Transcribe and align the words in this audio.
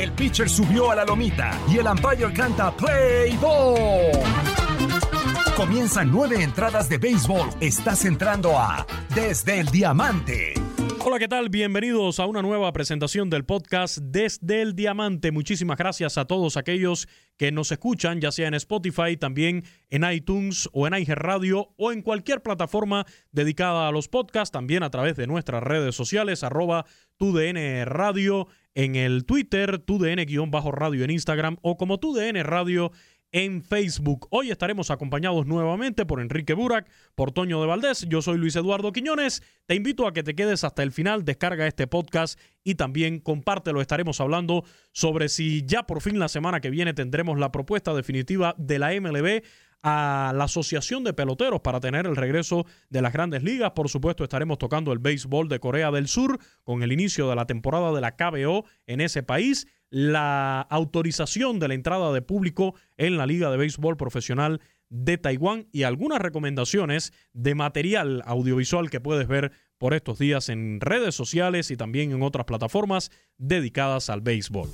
El 0.00 0.12
pitcher 0.12 0.48
subió 0.48 0.90
a 0.90 0.94
la 0.94 1.04
lomita 1.04 1.60
y 1.68 1.76
el 1.76 1.86
umpire 1.86 2.32
canta 2.32 2.74
Play 2.74 3.36
Ball. 3.36 4.10
Comienzan 5.54 6.10
nueve 6.10 6.42
entradas 6.42 6.88
de 6.88 6.96
béisbol. 6.96 7.50
Estás 7.60 8.06
entrando 8.06 8.58
a 8.58 8.86
Desde 9.14 9.60
el 9.60 9.66
Diamante. 9.66 10.54
Hola, 11.02 11.18
¿qué 11.18 11.28
tal? 11.28 11.48
Bienvenidos 11.48 12.20
a 12.20 12.26
una 12.26 12.42
nueva 12.42 12.70
presentación 12.74 13.30
del 13.30 13.46
podcast 13.46 13.96
Desde 14.02 14.60
el 14.60 14.76
Diamante. 14.76 15.32
Muchísimas 15.32 15.78
gracias 15.78 16.18
a 16.18 16.26
todos 16.26 16.58
aquellos 16.58 17.08
que 17.38 17.50
nos 17.52 17.72
escuchan, 17.72 18.20
ya 18.20 18.30
sea 18.30 18.48
en 18.48 18.54
Spotify, 18.54 19.16
también 19.16 19.64
en 19.88 20.04
iTunes 20.04 20.68
o 20.74 20.86
en 20.86 20.92
iHeart 20.92 21.22
Radio 21.22 21.72
o 21.78 21.90
en 21.90 22.02
cualquier 22.02 22.42
plataforma 22.42 23.06
dedicada 23.32 23.88
a 23.88 23.92
los 23.92 24.08
podcasts, 24.08 24.52
también 24.52 24.82
a 24.82 24.90
través 24.90 25.16
de 25.16 25.26
nuestras 25.26 25.62
redes 25.62 25.94
sociales, 25.94 26.44
arroba 26.44 26.84
TUDN 27.16 27.86
Radio 27.86 28.46
en 28.74 28.94
el 28.94 29.24
Twitter, 29.24 29.78
TUDN-radio 29.78 31.04
en 31.04 31.10
Instagram 31.10 31.56
o 31.62 31.78
como 31.78 31.98
TUDN 31.98 32.44
Radio 32.44 32.92
en 33.32 33.62
Facebook. 33.62 34.26
Hoy 34.30 34.50
estaremos 34.50 34.90
acompañados 34.90 35.46
nuevamente 35.46 36.06
por 36.06 36.20
Enrique 36.20 36.54
Burak, 36.54 36.88
por 37.14 37.32
Toño 37.32 37.60
de 37.60 37.66
Valdés. 37.66 38.06
Yo 38.08 38.22
soy 38.22 38.38
Luis 38.38 38.56
Eduardo 38.56 38.92
Quiñones. 38.92 39.42
Te 39.66 39.74
invito 39.74 40.06
a 40.06 40.12
que 40.12 40.22
te 40.22 40.34
quedes 40.34 40.64
hasta 40.64 40.82
el 40.82 40.92
final, 40.92 41.24
descarga 41.24 41.66
este 41.66 41.86
podcast 41.86 42.38
y 42.64 42.74
también 42.74 43.20
compártelo. 43.20 43.80
Estaremos 43.80 44.20
hablando 44.20 44.64
sobre 44.92 45.28
si 45.28 45.64
ya 45.64 45.84
por 45.84 46.00
fin 46.00 46.18
la 46.18 46.28
semana 46.28 46.60
que 46.60 46.70
viene 46.70 46.94
tendremos 46.94 47.38
la 47.38 47.52
propuesta 47.52 47.94
definitiva 47.94 48.54
de 48.58 48.78
la 48.78 48.92
MLB 49.00 49.42
a 49.82 50.32
la 50.34 50.44
Asociación 50.44 51.04
de 51.04 51.14
Peloteros 51.14 51.60
para 51.60 51.80
tener 51.80 52.06
el 52.06 52.16
regreso 52.16 52.66
de 52.90 53.02
las 53.02 53.12
grandes 53.12 53.42
ligas. 53.42 53.70
Por 53.70 53.88
supuesto, 53.88 54.24
estaremos 54.24 54.58
tocando 54.58 54.92
el 54.92 54.98
béisbol 54.98 55.48
de 55.48 55.58
Corea 55.58 55.90
del 55.90 56.08
Sur 56.08 56.38
con 56.64 56.82
el 56.82 56.92
inicio 56.92 57.28
de 57.28 57.36
la 57.36 57.46
temporada 57.46 57.92
de 57.92 58.00
la 58.00 58.16
KBO 58.16 58.64
en 58.86 59.00
ese 59.00 59.22
país 59.22 59.66
la 59.90 60.60
autorización 60.62 61.58
de 61.58 61.68
la 61.68 61.74
entrada 61.74 62.12
de 62.12 62.22
público 62.22 62.74
en 62.96 63.16
la 63.16 63.26
Liga 63.26 63.50
de 63.50 63.56
Béisbol 63.56 63.96
Profesional 63.96 64.60
de 64.88 65.18
Taiwán 65.18 65.66
y 65.72 65.82
algunas 65.82 66.20
recomendaciones 66.20 67.12
de 67.32 67.54
material 67.54 68.22
audiovisual 68.24 68.90
que 68.90 69.00
puedes 69.00 69.28
ver 69.28 69.52
por 69.78 69.94
estos 69.94 70.18
días 70.18 70.48
en 70.48 70.80
redes 70.80 71.14
sociales 71.14 71.70
y 71.70 71.76
también 71.76 72.12
en 72.12 72.22
otras 72.22 72.44
plataformas 72.44 73.10
dedicadas 73.38 74.10
al 74.10 74.20
béisbol. 74.20 74.68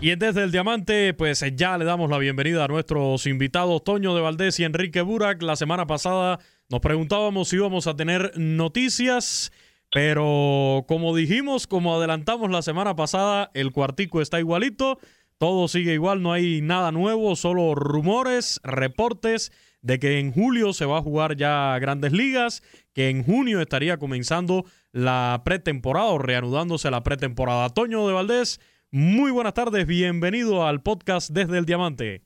Y 0.00 0.14
desde 0.14 0.44
el 0.44 0.52
Diamante, 0.52 1.12
pues 1.12 1.44
ya 1.56 1.76
le 1.76 1.84
damos 1.84 2.08
la 2.08 2.18
bienvenida 2.18 2.64
a 2.64 2.68
nuestros 2.68 3.26
invitados 3.26 3.82
Toño 3.82 4.14
de 4.14 4.20
Valdés 4.20 4.60
y 4.60 4.64
Enrique 4.64 5.00
Burak. 5.02 5.42
La 5.42 5.56
semana 5.56 5.88
pasada 5.88 6.38
nos 6.68 6.80
preguntábamos 6.80 7.48
si 7.48 7.56
íbamos 7.56 7.88
a 7.88 7.96
tener 7.96 8.30
noticias. 8.36 9.50
Pero 9.90 10.84
como 10.86 11.16
dijimos, 11.16 11.66
como 11.66 11.94
adelantamos 11.94 12.50
la 12.50 12.62
semana 12.62 12.94
pasada, 12.94 13.50
el 13.54 13.72
cuartico 13.72 14.20
está 14.20 14.38
igualito, 14.38 14.98
todo 15.38 15.66
sigue 15.68 15.94
igual, 15.94 16.22
no 16.22 16.32
hay 16.32 16.60
nada 16.60 16.92
nuevo, 16.92 17.36
solo 17.36 17.74
rumores, 17.74 18.60
reportes 18.64 19.50
de 19.80 19.98
que 19.98 20.18
en 20.18 20.32
julio 20.32 20.72
se 20.72 20.84
va 20.84 20.98
a 20.98 21.02
jugar 21.02 21.36
ya 21.36 21.78
grandes 21.78 22.12
ligas, 22.12 22.62
que 22.94 23.08
en 23.08 23.24
junio 23.24 23.60
estaría 23.60 23.96
comenzando 23.96 24.64
la 24.92 25.40
pretemporada 25.44 26.08
o 26.08 26.18
reanudándose 26.18 26.90
la 26.90 27.02
pretemporada. 27.02 27.70
Toño 27.70 28.06
de 28.06 28.12
Valdés, 28.12 28.60
muy 28.90 29.30
buenas 29.30 29.54
tardes, 29.54 29.86
bienvenido 29.86 30.66
al 30.66 30.82
podcast 30.82 31.30
desde 31.30 31.56
el 31.56 31.64
Diamante. 31.64 32.22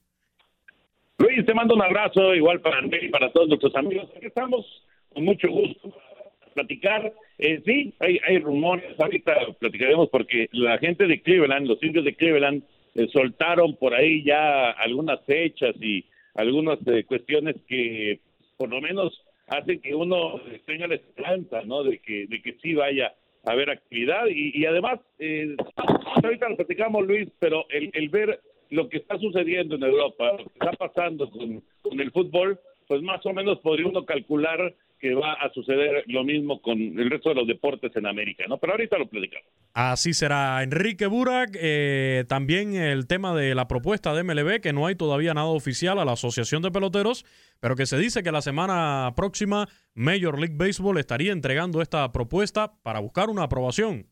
Luis, 1.19 1.45
te 1.45 1.53
mando 1.53 1.75
un 1.75 1.81
abrazo, 1.81 2.35
igual 2.35 2.59
para 2.59 2.79
André 2.79 3.05
y 3.05 3.09
para 3.09 3.31
todos 3.31 3.47
nuestros 3.47 3.73
amigos. 3.75 4.09
Aquí 4.17 4.25
estamos 4.25 4.65
con 5.13 5.23
mucho 5.23 5.47
gusto 5.47 5.93
platicar. 6.53 7.13
Eh, 7.37 7.61
sí, 7.65 7.93
hay, 7.99 8.19
hay 8.27 8.39
rumores, 8.39 8.99
ahorita 8.99 9.33
platicaremos 9.59 10.09
porque 10.09 10.47
la 10.51 10.77
gente 10.77 11.07
de 11.07 11.21
Cleveland, 11.21 11.67
los 11.67 11.81
indios 11.83 12.05
de 12.05 12.15
Cleveland, 12.15 12.63
eh, 12.95 13.07
soltaron 13.11 13.75
por 13.75 13.93
ahí 13.93 14.23
ya 14.23 14.71
algunas 14.71 15.23
fechas 15.25 15.75
y 15.81 16.05
algunas 16.35 16.79
eh, 16.87 17.03
cuestiones 17.05 17.55
que 17.67 18.19
por 18.57 18.69
lo 18.69 18.81
menos 18.81 19.23
hacen 19.47 19.81
que 19.81 19.93
uno 19.93 20.39
tenga 20.65 20.87
la 20.87 20.95
esperanza, 20.95 21.61
¿no? 21.63 21.83
De 21.83 21.99
que, 21.99 22.27
de 22.27 22.41
que 22.41 22.53
sí 22.61 22.73
vaya 22.73 23.13
a 23.45 23.51
haber 23.51 23.69
actividad 23.69 24.27
y, 24.27 24.57
y 24.57 24.65
además, 24.65 24.99
eh, 25.19 25.55
ahorita 26.23 26.49
lo 26.49 26.55
platicamos 26.55 27.05
Luis, 27.05 27.29
pero 27.39 27.65
el, 27.69 27.89
el 27.93 28.09
ver 28.09 28.39
lo 28.69 28.89
que 28.89 28.97
está 28.97 29.17
sucediendo 29.17 29.75
en 29.75 29.83
Europa, 29.83 30.31
lo 30.31 30.45
que 30.45 30.53
está 30.53 30.71
pasando 30.73 31.29
con, 31.29 31.63
con 31.81 31.99
el 31.99 32.11
fútbol, 32.11 32.59
pues 32.87 33.01
más 33.01 33.25
o 33.25 33.33
menos 33.33 33.59
podría 33.59 33.87
uno 33.87 34.05
calcular 34.05 34.73
que 35.03 35.13
va 35.15 35.33
a 35.33 35.51
suceder 35.51 36.05
lo 36.07 36.23
mismo 36.23 36.61
con 36.61 36.79
el 36.79 37.09
resto 37.09 37.27
de 37.27 37.35
los 37.35 37.45
deportes 37.45 37.93
en 37.97 38.05
América, 38.05 38.45
¿no? 38.47 38.57
Pero 38.57 38.71
ahorita 38.71 38.97
lo 38.97 39.09
platicamos. 39.09 39.45
Así 39.73 40.13
será. 40.13 40.63
Enrique 40.63 41.07
Burak, 41.07 41.57
eh, 41.61 42.23
también 42.29 42.73
el 42.73 43.05
tema 43.05 43.35
de 43.35 43.53
la 43.53 43.67
propuesta 43.67 44.13
de 44.13 44.23
MLB, 44.23 44.61
que 44.61 44.71
no 44.71 44.87
hay 44.87 44.95
todavía 44.95 45.33
nada 45.33 45.47
oficial 45.47 45.99
a 45.99 46.05
la 46.05 46.13
Asociación 46.13 46.61
de 46.61 46.71
Peloteros, 46.71 47.25
pero 47.59 47.75
que 47.75 47.85
se 47.85 47.97
dice 47.97 48.23
que 48.23 48.31
la 48.31 48.41
semana 48.41 49.11
próxima 49.13 49.67
Major 49.93 50.39
League 50.39 50.55
Baseball 50.55 50.97
estaría 50.97 51.33
entregando 51.33 51.81
esta 51.81 52.09
propuesta 52.13 52.71
para 52.81 53.01
buscar 53.01 53.29
una 53.29 53.43
aprobación. 53.43 54.05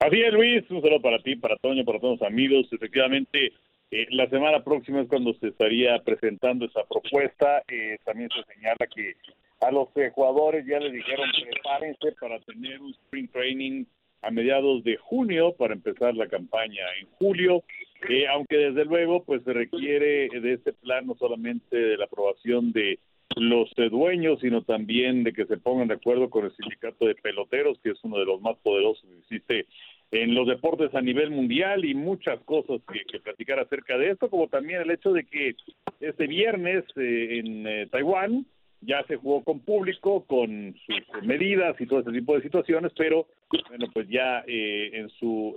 Así 0.00 0.20
es, 0.22 0.32
Luis, 0.32 0.68
un 0.70 0.82
saludo 0.82 1.02
para 1.02 1.20
ti, 1.20 1.36
para 1.36 1.54
Toño, 1.58 1.84
para 1.84 2.00
todos 2.00 2.18
los 2.18 2.28
amigos. 2.28 2.66
Efectivamente, 2.72 3.52
eh, 3.90 4.06
la 4.10 4.28
semana 4.28 4.62
próxima 4.62 5.00
es 5.00 5.08
cuando 5.08 5.34
se 5.34 5.48
estaría 5.48 5.98
presentando 6.02 6.66
esa 6.66 6.84
propuesta. 6.84 7.62
Eh, 7.68 7.98
también 8.04 8.30
se 8.30 8.54
señala 8.54 8.86
que 8.94 9.16
a 9.60 9.70
los 9.70 9.88
jugadores 10.14 10.64
ya 10.66 10.78
les 10.78 10.92
dijeron 10.92 11.28
prepárense 11.50 12.12
para 12.20 12.38
tener 12.40 12.80
un 12.80 12.92
spring 12.92 13.28
training 13.28 13.84
a 14.22 14.30
mediados 14.30 14.84
de 14.84 14.96
junio 14.96 15.54
para 15.56 15.74
empezar 15.74 16.14
la 16.14 16.28
campaña 16.28 16.82
en 17.00 17.08
julio. 17.18 17.64
eh, 18.08 18.26
aunque 18.28 18.56
desde 18.56 18.84
luego 18.84 19.24
pues 19.24 19.42
se 19.44 19.52
requiere 19.52 20.28
de 20.28 20.52
este 20.54 20.72
plan 20.72 21.06
no 21.06 21.14
solamente 21.16 21.76
de 21.76 21.96
la 21.98 22.04
aprobación 22.04 22.72
de 22.72 22.98
los 23.36 23.70
dueños, 23.90 24.40
sino 24.40 24.62
también 24.62 25.22
de 25.24 25.32
que 25.32 25.46
se 25.46 25.56
pongan 25.56 25.88
de 25.88 25.94
acuerdo 25.94 26.30
con 26.30 26.44
el 26.44 26.56
sindicato 26.56 27.06
de 27.06 27.14
peloteros, 27.14 27.78
que 27.80 27.90
es 27.90 27.98
uno 28.02 28.18
de 28.18 28.24
los 28.24 28.40
más 28.40 28.56
poderosos 28.58 29.04
que 29.04 29.18
existe 29.18 29.66
en 30.12 30.34
los 30.34 30.46
deportes 30.46 30.94
a 30.94 31.00
nivel 31.00 31.30
mundial 31.30 31.84
y 31.84 31.94
muchas 31.94 32.40
cosas 32.40 32.80
que, 32.92 33.20
platicar 33.20 33.60
acerca 33.60 33.96
de 33.96 34.10
esto, 34.10 34.28
como 34.28 34.48
también 34.48 34.82
el 34.82 34.90
hecho 34.90 35.12
de 35.12 35.24
que 35.24 35.54
este 36.00 36.26
viernes 36.26 36.84
eh, 36.96 37.38
en 37.38 37.66
eh, 37.66 37.86
Taiwán 37.90 38.46
ya 38.80 39.04
se 39.04 39.16
jugó 39.16 39.44
con 39.44 39.60
público, 39.60 40.24
con 40.24 40.74
sus 40.86 41.22
medidas 41.22 41.78
y 41.80 41.86
todo 41.86 42.00
ese 42.00 42.12
tipo 42.12 42.34
de 42.34 42.42
situaciones, 42.42 42.92
pero 42.96 43.26
bueno, 43.68 43.86
pues 43.92 44.08
ya 44.08 44.42
eh, 44.46 44.90
en 44.94 45.10
su 45.10 45.54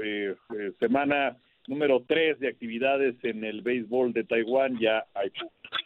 semana 0.79 1.37
número 1.67 2.03
3 2.07 2.39
de 2.39 2.49
actividades 2.49 3.15
en 3.23 3.43
el 3.43 3.61
béisbol 3.61 4.13
de 4.13 4.23
Taiwán 4.23 4.77
ya 4.79 5.05
hay 5.13 5.31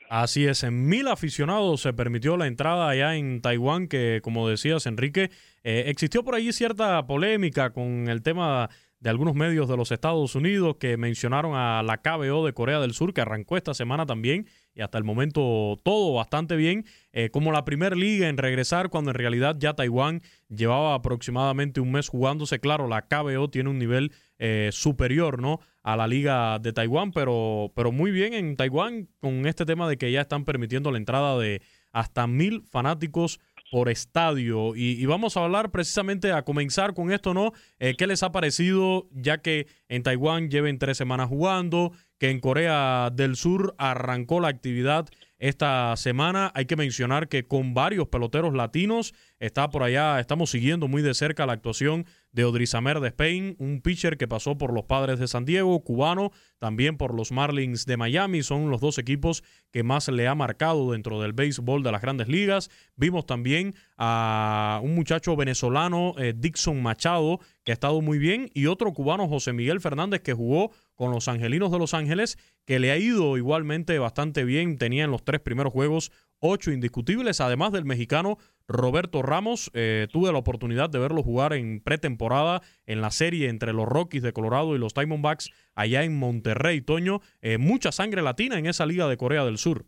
Así 0.10 0.46
es, 0.46 0.64
en 0.64 0.88
mil 0.88 1.08
aficionados 1.08 1.82
se 1.82 1.94
permitió 1.94 2.38
la 2.38 2.48
entrada 2.48 2.90
allá 2.90 3.16
en 3.16 3.42
Taiwán, 3.42 3.88
que 3.88 4.20
como 4.24 4.48
decías, 4.48 4.86
Enrique, 4.86 5.30
eh, 5.64 5.86
existió 5.88 6.24
por 6.24 6.36
allí 6.36 6.52
cierta 6.54 7.06
polémica 7.08 7.72
con 7.72 8.08
el 8.08 8.22
tema 8.22 8.70
de 9.00 9.10
algunos 9.10 9.36
medios 9.36 9.70
de 9.70 9.78
los 9.78 9.92
Estados 9.92 10.34
Unidos 10.36 10.78
que 10.80 10.98
mencionaron 10.98 11.54
a 11.56 11.84
la 11.84 12.02
KBO 12.02 12.46
de 12.46 12.54
Corea 12.54 12.80
del 12.80 12.94
Sur, 12.94 13.14
que 13.14 13.22
arrancó 13.22 13.58
esta 13.58 13.74
semana 13.74 14.06
también, 14.06 14.48
y 14.74 14.82
hasta 14.82 14.98
el 14.98 15.04
momento 15.04 15.78
todo 15.84 16.14
bastante 16.14 16.56
bien, 16.56 16.86
eh, 17.12 17.30
como 17.30 17.52
la 17.52 17.64
primera 17.64 17.96
liga 17.96 18.28
en 18.28 18.38
regresar, 18.38 18.90
cuando 18.90 19.12
en 19.12 19.16
realidad 19.16 19.56
ya 19.60 19.74
Taiwán 19.74 20.22
llevaba 20.50 20.96
aproximadamente 20.96 21.80
un 21.80 21.92
mes 21.92 22.10
jugándose. 22.10 22.60
Claro, 22.60 22.88
la 22.88 23.04
KBO 23.04 23.50
tiene 23.50 23.70
un 23.70 23.78
nivel 23.78 24.12
eh, 24.40 24.70
superior, 24.72 25.42
¿no? 25.42 25.60
A 25.84 25.96
la 25.96 26.08
liga 26.08 26.60
de 26.60 26.74
Taiwán, 26.74 27.12
pero, 27.12 27.72
pero 27.76 27.92
muy 27.92 28.12
bien 28.12 28.34
en 28.34 28.56
Taiwán 28.56 29.08
con 29.20 29.46
este 29.48 29.66
tema 29.66 29.88
de 29.90 29.98
que 29.98 30.12
ya 30.12 30.22
están 30.22 30.46
permitiendo 30.46 30.92
la 30.92 30.98
entrada 30.98 31.38
de 31.40 31.62
hasta 31.92 32.28
mil 32.28 32.64
fanáticos 32.70 33.40
por 33.72 33.90
estadio. 33.90 34.76
Y, 34.76 35.06
vamos 35.06 35.36
a 35.36 35.44
hablar 35.44 35.72
precisamente 35.72 36.32
a 36.32 36.44
comenzar 36.44 36.94
con 36.94 37.12
esto, 37.12 37.34
¿no? 37.34 37.52
Eh, 37.80 37.96
¿Qué 37.98 38.08
les 38.08 38.24
ha 38.24 38.32
parecido 38.32 39.08
ya 39.12 39.40
que 39.40 39.68
en 39.90 40.04
Taiwán 40.04 40.50
lleven 40.50 40.80
tres 40.80 40.98
semanas 40.98 41.30
jugando, 41.30 41.92
que 42.18 42.30
en 42.30 42.40
Corea 42.40 43.10
del 43.14 43.36
Sur 43.36 43.76
arrancó 43.78 44.40
la 44.40 44.48
actividad 44.48 45.08
esta 45.40 45.96
semana. 45.98 46.52
Hay 46.56 46.66
que 46.66 46.76
mencionar 46.76 47.28
que 47.28 47.46
con 47.46 47.74
varios 47.74 48.08
peloteros 48.08 48.54
latinos 48.54 49.14
está 49.40 49.70
por 49.70 49.84
allá, 49.84 50.20
estamos 50.20 50.50
siguiendo 50.50 50.88
muy 50.88 51.02
de 51.02 51.14
cerca 51.14 51.46
la 51.46 51.54
actuación 51.54 52.06
de 52.38 52.46
Odrizamer 52.46 53.00
de 53.00 53.08
Spain, 53.08 53.56
un 53.58 53.82
pitcher 53.82 54.16
que 54.16 54.28
pasó 54.28 54.60
por 54.60 54.72
los 54.72 54.86
Padres 54.86 55.18
de 55.18 55.28
San 55.28 55.44
Diego, 55.44 55.84
cubano, 55.84 56.32
también 56.60 56.96
por 56.96 57.16
los 57.16 57.32
Marlins 57.32 57.88
de 57.88 57.98
Miami, 57.98 58.44
son 58.44 58.70
los 58.70 58.80
dos 58.80 59.00
equipos 59.00 59.44
que 59.72 59.82
más 59.82 60.08
le 60.08 60.28
ha 60.28 60.36
marcado 60.36 60.92
dentro 60.92 61.20
del 61.20 61.34
béisbol 61.34 61.82
de 61.82 61.92
las 61.92 62.04
grandes 62.04 62.28
ligas. 62.28 62.70
Vimos 62.96 63.26
también 63.26 63.74
a 63.98 64.80
un 64.84 64.94
muchacho 64.94 65.36
venezolano, 65.36 66.14
eh, 66.20 66.36
Dixon 66.38 66.80
Machado, 66.80 67.40
que 67.64 67.72
ha 67.72 67.74
estado 67.74 68.02
muy 68.02 68.20
bien, 68.20 68.52
y 68.54 68.68
otro 68.68 68.94
cubano, 68.94 69.28
José 69.28 69.52
Miguel 69.52 69.82
Fernández, 69.82 70.22
que 70.22 70.34
jugó 70.34 70.70
con 70.94 71.10
los 71.10 71.28
Angelinos 71.28 71.72
de 71.72 71.80
Los 71.80 71.96
Ángeles, 71.96 72.38
que 72.66 72.78
le 72.78 72.92
ha 72.92 73.00
ido 73.00 73.36
igualmente 73.38 73.98
bastante 73.98 74.44
bien. 74.44 74.78
Tenía 74.78 75.06
en 75.06 75.12
los 75.12 75.26
tres 75.26 75.42
primeros 75.42 75.74
juegos 75.74 76.12
ocho 76.40 76.72
indiscutibles, 76.72 77.42
además 77.42 77.72
del 77.72 77.86
mexicano 77.86 78.38
Roberto 78.68 79.22
Ramos. 79.22 79.72
Eh, 79.74 80.08
tuve 80.12 80.32
la 80.32 80.38
oportunidad 80.38 80.90
de 80.90 81.00
verlo 81.00 81.24
jugar 81.24 81.54
en 81.54 81.82
pretemporada 81.82 82.62
en 82.86 83.02
la 83.02 83.12
serie 83.12 83.50
entre 83.50 83.74
los 83.74 83.88
Rockies 83.88 84.24
de 84.24 84.34
Colorado 84.34 84.76
y 84.76 84.80
los 84.80 84.94
Diamondbacks 84.94 85.52
allá 85.76 86.04
en 86.04 86.18
Monterrey, 86.18 86.82
Toño. 86.82 87.20
Eh, 87.42 87.58
mucha 87.58 87.92
sangre 87.92 88.22
latina 88.22 88.60
en 88.60 88.66
esa 88.66 88.86
liga 88.86 89.08
de 89.08 89.18
Corea 89.18 89.46
del 89.46 89.58
Sur. 89.58 89.86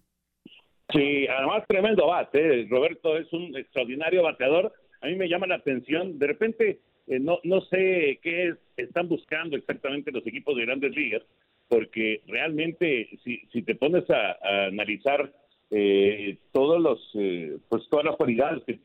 Sí, 0.91 1.27
además 1.27 1.63
tremendo 1.67 2.07
bate. 2.07 2.61
¿eh? 2.61 2.67
Roberto 2.69 3.17
es 3.17 3.31
un 3.31 3.55
extraordinario 3.55 4.23
bateador. 4.23 4.73
A 5.01 5.07
mí 5.07 5.15
me 5.15 5.29
llama 5.29 5.47
la 5.47 5.55
atención. 5.55 6.17
De 6.17 6.27
repente 6.27 6.79
eh, 7.09 7.19
no, 7.19 7.39
no 7.43 7.61
sé 7.61 8.19
qué 8.21 8.53
están 8.77 9.09
buscando 9.09 9.57
exactamente 9.57 10.11
los 10.11 10.25
equipos 10.27 10.55
de 10.55 10.65
grandes 10.65 10.95
ligas, 10.95 11.23
porque 11.67 12.21
realmente 12.27 13.09
si, 13.23 13.39
si 13.51 13.63
te 13.63 13.73
pones 13.73 14.07
a, 14.09 14.67
analizar 14.67 15.33
eh, 15.71 16.37
todos 16.51 16.81
los, 16.81 16.99
eh, 17.15 17.57
pues 17.69 17.87
todas 17.89 18.05
las 18.05 18.15
cualidades 18.15 18.63
que 18.65 18.79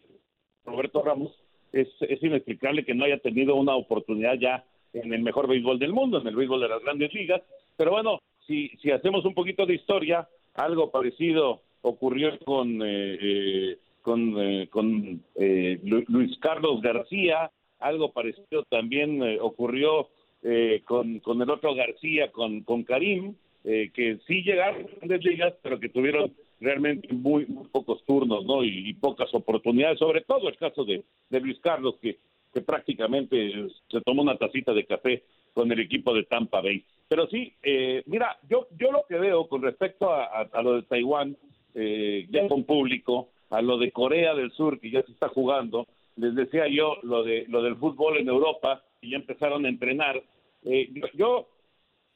Roberto 0.64 1.02
Ramos, 1.02 1.32
es, 1.72 1.88
es 2.00 2.22
inexplicable 2.22 2.84
que 2.84 2.94
no 2.94 3.04
haya 3.04 3.18
tenido 3.18 3.56
una 3.56 3.74
oportunidad 3.74 4.34
ya 4.34 4.64
en 4.92 5.12
el 5.12 5.22
mejor 5.22 5.48
béisbol 5.48 5.78
del 5.78 5.92
mundo, 5.92 6.20
en 6.20 6.26
el 6.26 6.36
béisbol 6.36 6.60
de 6.60 6.68
las 6.68 6.82
grandes 6.82 7.12
ligas. 7.12 7.42
Pero 7.76 7.90
bueno, 7.90 8.20
si, 8.46 8.68
si 8.80 8.92
hacemos 8.92 9.24
un 9.24 9.34
poquito 9.34 9.66
de 9.66 9.74
historia, 9.74 10.28
algo 10.54 10.90
parecido 10.92 11.62
ocurrió 11.82 12.38
con, 12.44 12.80
con, 14.02 14.66
con 14.70 15.22
Luis 15.36 16.38
Carlos 16.38 16.80
García, 16.80 17.50
algo 17.84 18.12
parecido 18.12 18.64
también 18.70 19.22
eh, 19.22 19.38
ocurrió 19.40 20.08
eh, 20.42 20.82
con, 20.84 21.20
con 21.20 21.40
el 21.42 21.50
otro 21.50 21.74
García, 21.74 22.32
con, 22.32 22.62
con 22.62 22.82
Karim, 22.82 23.34
eh, 23.64 23.90
que 23.92 24.18
sí 24.26 24.42
llegaron 24.42 24.84
a 24.84 24.96
grandes 24.96 25.24
ligas, 25.24 25.54
pero 25.62 25.78
que 25.78 25.90
tuvieron 25.90 26.32
realmente 26.64 27.12
muy, 27.12 27.44
pocos 27.70 28.04
turnos 28.04 28.44
¿no? 28.44 28.64
Y, 28.64 28.92
pocas 28.94 29.32
oportunidades, 29.34 29.98
sobre 29.98 30.22
todo 30.22 30.48
el 30.48 30.56
caso 30.56 30.84
de, 30.84 31.04
Luis 31.30 31.58
Carlos, 31.60 31.96
que, 32.00 32.18
que 32.52 32.60
prácticamente 32.60 33.68
se 33.88 34.00
tomó 34.00 34.22
una 34.22 34.36
tacita 34.36 34.72
de 34.72 34.86
café 34.86 35.22
con 35.52 35.70
el 35.70 35.80
equipo 35.80 36.12
de 36.14 36.24
Tampa 36.24 36.60
Bay. 36.60 36.84
Pero 37.08 37.28
sí, 37.28 37.52
mira, 38.06 38.38
yo, 38.48 38.66
yo 38.78 38.90
lo 38.90 39.04
que 39.08 39.16
veo 39.18 39.46
con 39.46 39.62
respecto 39.62 40.10
a, 40.12 40.62
lo 40.62 40.76
de 40.76 40.82
Taiwán, 40.82 41.36
ya 41.74 42.48
con 42.48 42.64
público, 42.64 43.28
a 43.50 43.62
lo 43.62 43.78
de 43.78 43.92
Corea 43.92 44.34
del 44.34 44.50
Sur, 44.52 44.80
que 44.80 44.90
ya 44.90 45.02
se 45.02 45.12
está 45.12 45.28
jugando, 45.28 45.86
les 46.16 46.34
decía 46.34 46.68
yo 46.68 46.96
lo 47.02 47.22
de 47.24 47.44
lo 47.48 47.62
del 47.62 47.76
fútbol 47.76 48.18
en 48.18 48.28
Europa 48.28 48.82
y 49.00 49.10
ya 49.10 49.16
empezaron 49.16 49.64
a 49.64 49.68
entrenar. 49.68 50.22
Eh, 50.64 50.90
yo, 51.14 51.48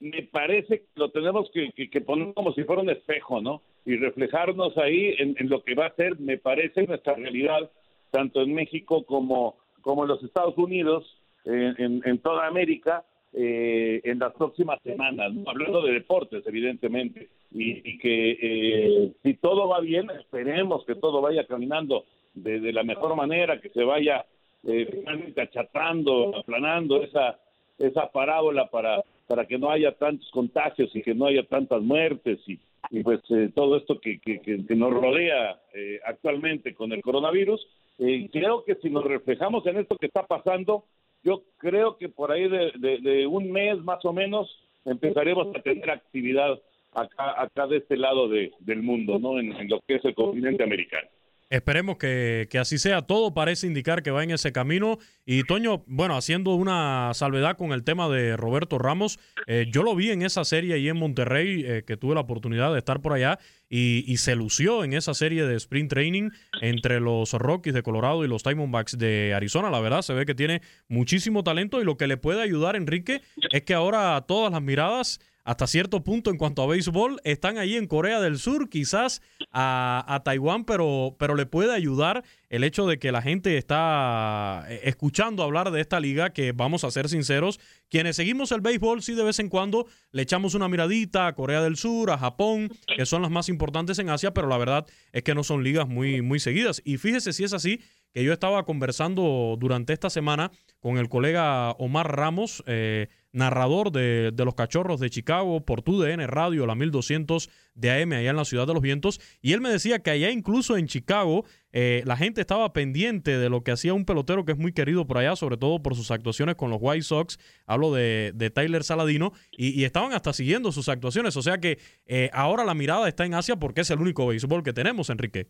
me 0.01 0.23
parece 0.23 0.81
que 0.81 0.87
lo 0.95 1.11
tenemos 1.11 1.51
que, 1.53 2.01
poner 2.01 2.33
como 2.35 2.53
si 2.53 2.65
fuera 2.65 2.83
un 2.83 2.91
espejo, 2.91 3.41
¿no? 3.41 3.63
Y 3.89 3.97
reflejarnos 3.97 4.77
ahí 4.77 5.15
en, 5.19 5.49
lo 5.49 5.65
que 5.65 5.75
va 5.75 5.87
a 5.87 5.95
ser, 5.95 6.21
me 6.21 6.37
parece, 6.37 6.87
nuestra 6.87 7.15
realidad, 7.15 7.71
tanto 8.11 8.43
en 8.43 8.53
México 8.53 9.05
como, 9.05 9.57
como 9.81 10.03
en 10.03 10.09
los 10.09 10.23
Estados 10.23 10.59
Unidos, 10.59 11.05
en, 11.47 12.03
en 12.05 12.19
toda 12.19 12.47
América, 12.47 13.07
eh, 13.33 14.01
en 14.05 14.19
las 14.19 14.33
próximas 14.33 14.81
semanas, 14.83 15.33
hablando 15.47 15.83
de 15.83 15.93
deportes, 15.93 16.43
evidentemente, 16.47 17.29
y, 17.51 17.99
que 17.99 18.39
eh, 18.41 19.13
si 19.23 19.35
todo 19.35 19.69
va 19.69 19.81
bien, 19.81 20.11
esperemos 20.11 20.85
que 20.87 20.95
todo 20.95 21.21
vaya 21.21 21.47
caminando 21.47 22.05
de, 22.35 22.73
la 22.73 22.83
mejor 22.85 23.15
manera, 23.17 23.61
que 23.61 23.69
se 23.69 23.85
vaya 23.85 24.25
eh, 24.67 24.89
finalmente 24.91 25.43
achatando, 25.43 26.37
aplanando 26.39 27.03
esa, 27.03 27.39
esa 27.79 28.11
parábola 28.11 28.69
para, 28.71 29.05
para 29.27 29.47
que 29.47 29.59
no 29.59 29.71
haya 29.71 29.93
tantos 29.93 30.31
contagios 30.31 30.95
y 30.97 31.03
que 31.03 31.15
no 31.15 31.27
haya 31.27 31.43
tantas 31.45 31.83
muertes 31.83 32.39
y, 32.47 32.59
y 32.91 33.03
pues 33.03 33.21
eh, 33.31 33.51
todo 33.55 33.77
esto 33.77 34.01
que, 34.01 34.19
que, 34.21 34.41
que, 34.41 34.75
nos 34.75 34.93
rodea 34.93 35.61
eh, 35.75 36.01
actualmente 36.05 36.75
con 36.75 36.93
el 36.93 37.03
coronavirus. 37.03 37.67
Eh, 37.99 38.29
creo 38.33 38.65
que 38.65 38.77
si 38.77 38.91
nos 38.91 39.05
reflejamos 39.05 39.67
en 39.67 39.79
esto 39.79 39.97
que 39.97 40.07
está 40.07 40.27
pasando, 40.27 40.85
yo 41.25 41.43
creo 41.59 41.97
que 41.97 42.09
por 42.09 42.31
ahí 42.31 42.49
de, 42.49 42.99
de, 43.01 43.27
un 43.27 43.51
mes 43.51 43.79
más 43.79 44.05
o 44.05 44.13
menos 44.13 44.49
empezaremos 44.85 45.55
a 45.55 45.61
tener 45.61 45.91
actividad 45.91 46.59
acá, 46.95 47.43
acá 47.43 47.67
de 47.67 47.79
este 47.79 47.97
lado 47.97 48.29
de, 48.29 48.53
del 48.61 48.83
mundo, 48.83 49.19
¿no? 49.19 49.39
en 49.39 49.69
lo 49.69 49.81
que 49.81 49.97
es 49.97 50.05
el 50.05 50.15
continente 50.15 50.63
americano. 50.63 51.09
Esperemos 51.51 51.97
que, 51.97 52.49
así 52.61 52.79
sea. 52.79 53.03
Todo 53.03 53.33
parece 53.33 53.67
indicar 53.67 54.03
que 54.03 54.11
va 54.11 54.23
en 54.23 54.31
ese 54.31 54.53
camino. 54.53 54.99
Y 55.25 55.45
Toño, 55.45 55.83
bueno, 55.87 56.17
haciendo 56.17 56.55
una 56.55 57.13
salvedad 57.15 57.57
con 57.57 57.73
el 57.73 57.85
tema 57.85 58.09
de 58.09 58.37
Roberto 58.37 58.79
Ramos, 58.79 59.19
eh, 59.47 59.67
yo 59.71 59.83
lo 59.83 59.95
vi 59.95 60.11
en 60.11 60.23
esa 60.23 60.45
serie 60.45 60.75
ahí 60.75 60.89
en 60.89 60.99
Monterrey, 60.99 61.65
eh, 61.65 61.85
que 61.87 61.97
tuve 61.97 62.15
la 62.15 62.21
oportunidad 62.21 62.73
de 62.73 62.79
estar 62.79 63.01
por 63.01 63.15
allá, 63.15 63.39
y, 63.71 64.17
se 64.17 64.35
lució 64.35 64.83
en 64.83 64.95
esa 64.95 65.15
serie 65.15 65.45
de 65.45 65.55
sprint 65.57 65.91
training 65.91 66.31
entre 66.61 67.01
los 67.01 67.33
Rockies 67.33 67.75
de 67.75 67.83
Colorado 67.83 68.25
y 68.25 68.29
los 68.29 68.43
Diamondbacks 68.43 68.99
de 68.99 69.35
Arizona. 69.35 69.71
La 69.71 69.81
verdad, 69.81 70.03
se 70.03 70.15
ve 70.15 70.27
que 70.27 70.35
tiene 70.35 70.63
muchísimo 70.89 71.45
talento 71.45 71.81
y 71.81 71.85
lo 71.85 71.97
que 71.97 72.07
le 72.07 72.17
puede 72.17 72.43
ayudar, 72.43 72.77
Enrique, 72.77 73.23
es 73.53 73.63
que 73.63 73.75
ahora 73.75 74.25
todas 74.27 74.53
las 74.53 74.63
miradas 74.63 75.21
hasta 75.49 75.67
cierto 75.67 76.05
punto 76.05 76.29
en 76.29 76.37
cuanto 76.37 76.61
a 76.61 76.67
béisbol. 76.67 77.23
Están 77.25 77.57
ahí 77.57 77.77
en 77.77 77.87
Corea 77.87 78.21
del 78.21 78.39
Sur, 78.39 78.69
quizás 78.69 79.23
a, 79.51 80.21
Taiwán, 80.23 80.67
pero, 80.67 81.17
pero 81.19 81.35
le 81.37 81.47
puede 81.47 81.75
ayudar 81.75 82.23
el 82.51 82.65
hecho 82.65 82.87
de 82.87 82.99
que 82.99 83.13
la 83.13 83.23
gente 83.23 83.57
está 83.57 84.67
eh, 84.69 84.81
escuchando 84.85 85.43
hablar 85.43 85.71
de 85.71 85.81
esta 85.81 86.01
liga, 86.01 86.35
que 86.35 86.53
vamos 86.53 86.85
a 86.85 86.91
ser 86.91 87.09
sinceros, 87.09 87.61
quienes 87.89 88.17
seguimos 88.17 88.53
el 88.53 88.61
béisbol, 88.61 89.03
sí 89.03 89.15
de 89.15 89.25
vez 89.25 89.39
en 89.39 89.49
cuando 89.49 89.87
le 90.13 90.21
echamos 90.21 90.53
una 90.53 90.69
miradita 90.69 91.27
a 91.27 91.35
Corea 91.35 91.63
del 91.63 91.79
Sur, 91.79 92.11
a 92.11 92.19
Japón, 92.19 92.69
que 92.95 93.07
son 93.07 93.23
las 93.23 93.31
más 93.31 93.49
importantes 93.49 93.99
en 93.99 94.11
Asia, 94.11 94.35
pero 94.35 94.49
la 94.49 94.59
verdad 94.59 94.85
es 95.13 95.23
que 95.23 95.35
no 95.35 95.45
son 95.45 95.65
ligas 95.65 95.89
muy, 95.89 96.21
muy 96.21 96.41
seguidas. 96.41 96.83
Y 96.85 96.99
fíjese 96.99 97.33
si 97.33 97.45
es 97.45 97.55
así, 97.55 97.81
que 98.13 98.25
yo 98.25 98.33
estaba 98.33 98.65
conversando 98.65 99.57
durante 99.59 99.93
esta 99.93 100.11
semana 100.11 100.51
con 100.81 100.99
el 100.99 101.09
colega 101.09 101.71
Omar 101.73 102.17
Ramos, 102.17 102.63
eh, 102.67 103.09
narrador 103.33 103.93
de, 103.93 104.31
de, 104.33 104.45
los 104.45 104.55
Cachorros 104.55 105.01
de 105.01 105.11
Chicago 105.11 105.65
por 105.65 105.83
TUDN 105.83 106.27
Radio, 106.27 106.67
la 106.67 106.75
1200 106.75 107.49
de 107.75 107.91
AM 107.91 108.13
allá 108.13 108.31
en 108.31 108.37
la 108.37 108.45
Ciudad 108.45 108.67
de 108.67 108.75
los 108.75 108.83
Vientos, 108.83 109.21
y 109.43 109.53
él 109.53 109.61
me 109.61 109.69
decía 109.69 110.01
que 110.01 110.11
allá 110.11 110.31
incluso 110.31 110.77
en 110.77 110.87
Chicago 110.87 111.45
eh, 111.73 112.03
la 112.07 112.17
gente 112.17 112.41
estaba 112.41 112.73
pendiente 112.73 113.39
de 113.39 113.51
lo 113.51 113.63
que 113.63 113.71
hacía 113.71 113.95
un 113.95 114.05
pelotero 114.05 114.45
que 114.45 114.53
es 114.53 114.59
muy 114.59 114.73
querido 114.73 115.07
por 115.07 115.19
allá, 115.19 115.37
sobre 115.37 115.57
todo 115.57 115.83
por 115.83 115.95
sus 115.95 116.11
actuaciones 116.11 116.57
con 116.57 116.71
los 116.71 116.79
White 116.81 117.03
Sox, 117.03 117.39
hablo 117.67 117.93
de, 117.93 118.33
de 118.35 118.51
Tyler 118.51 118.83
Saladino, 118.83 119.33
y, 119.53 119.85
estaban 119.85 120.13
hasta 120.13 120.33
siguiendo 120.33 120.73
sus 120.73 120.89
actuaciones, 120.89 121.37
o 121.37 121.43
sea 121.43 121.59
que 121.59 121.79
eh, 122.07 122.31
ahora 122.33 122.65
la 122.65 122.75
mirada 122.75 123.09
está 123.09 123.25
en 123.25 123.35
Asia 123.35 123.57
porque 123.57 123.83
es 123.83 123.91
el 123.91 124.01
único 124.01 124.27
béisbol 124.27 124.63
que 124.63 124.73
tenemos, 124.73 125.11
Enrique. 125.11 125.49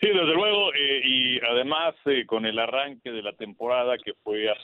Sí, 0.00 0.08
desde 0.08 0.34
luego, 0.34 0.74
eh, 0.74 1.00
y 1.04 1.40
además 1.40 1.94
eh, 2.04 2.26
con 2.26 2.44
el 2.44 2.58
arranque 2.58 3.10
de 3.10 3.22
la 3.22 3.32
temporada 3.32 3.96
que 3.96 4.12
fue 4.22 4.48
a 4.50 4.54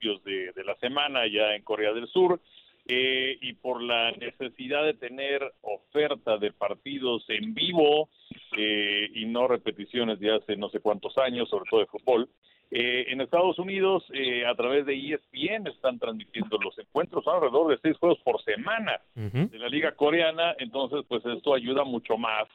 principios 0.00 0.24
de, 0.24 0.52
de 0.52 0.64
la 0.64 0.74
semana 0.76 1.26
ya 1.26 1.54
en 1.54 1.62
Corea 1.62 1.92
del 1.92 2.08
Sur, 2.08 2.40
eh, 2.86 3.38
y 3.40 3.52
por 3.54 3.82
la 3.82 4.10
necesidad 4.12 4.84
de 4.84 4.94
tener 4.94 5.42
oferta 5.60 6.38
de 6.38 6.52
partidos 6.52 7.24
en 7.28 7.54
vivo 7.54 8.08
eh, 8.56 9.08
y 9.14 9.26
no 9.26 9.46
repeticiones 9.46 10.18
de 10.18 10.34
hace 10.34 10.56
no 10.56 10.70
sé 10.70 10.80
cuántos 10.80 11.16
años, 11.18 11.48
sobre 11.48 11.68
todo 11.70 11.80
de 11.80 11.86
fútbol, 11.86 12.28
eh, 12.72 13.06
en 13.08 13.20
Estados 13.20 13.58
Unidos, 13.58 14.04
eh, 14.14 14.46
a 14.46 14.54
través 14.54 14.86
de 14.86 14.94
ESPN, 14.94 15.66
están 15.66 15.98
transmitiendo 15.98 16.56
los 16.58 16.78
encuentros, 16.78 17.24
son 17.24 17.34
alrededor 17.34 17.68
de 17.70 17.78
seis 17.82 17.96
juegos 17.98 18.20
por 18.20 18.40
semana 18.44 19.00
uh 19.16 19.20
-huh. 19.22 19.50
de 19.50 19.58
la 19.58 19.68
liga 19.68 19.92
coreana, 19.92 20.54
entonces 20.58 21.04
pues 21.08 21.24
esto 21.26 21.54
ayuda 21.54 21.82
mucho 21.82 22.16
más 22.16 22.46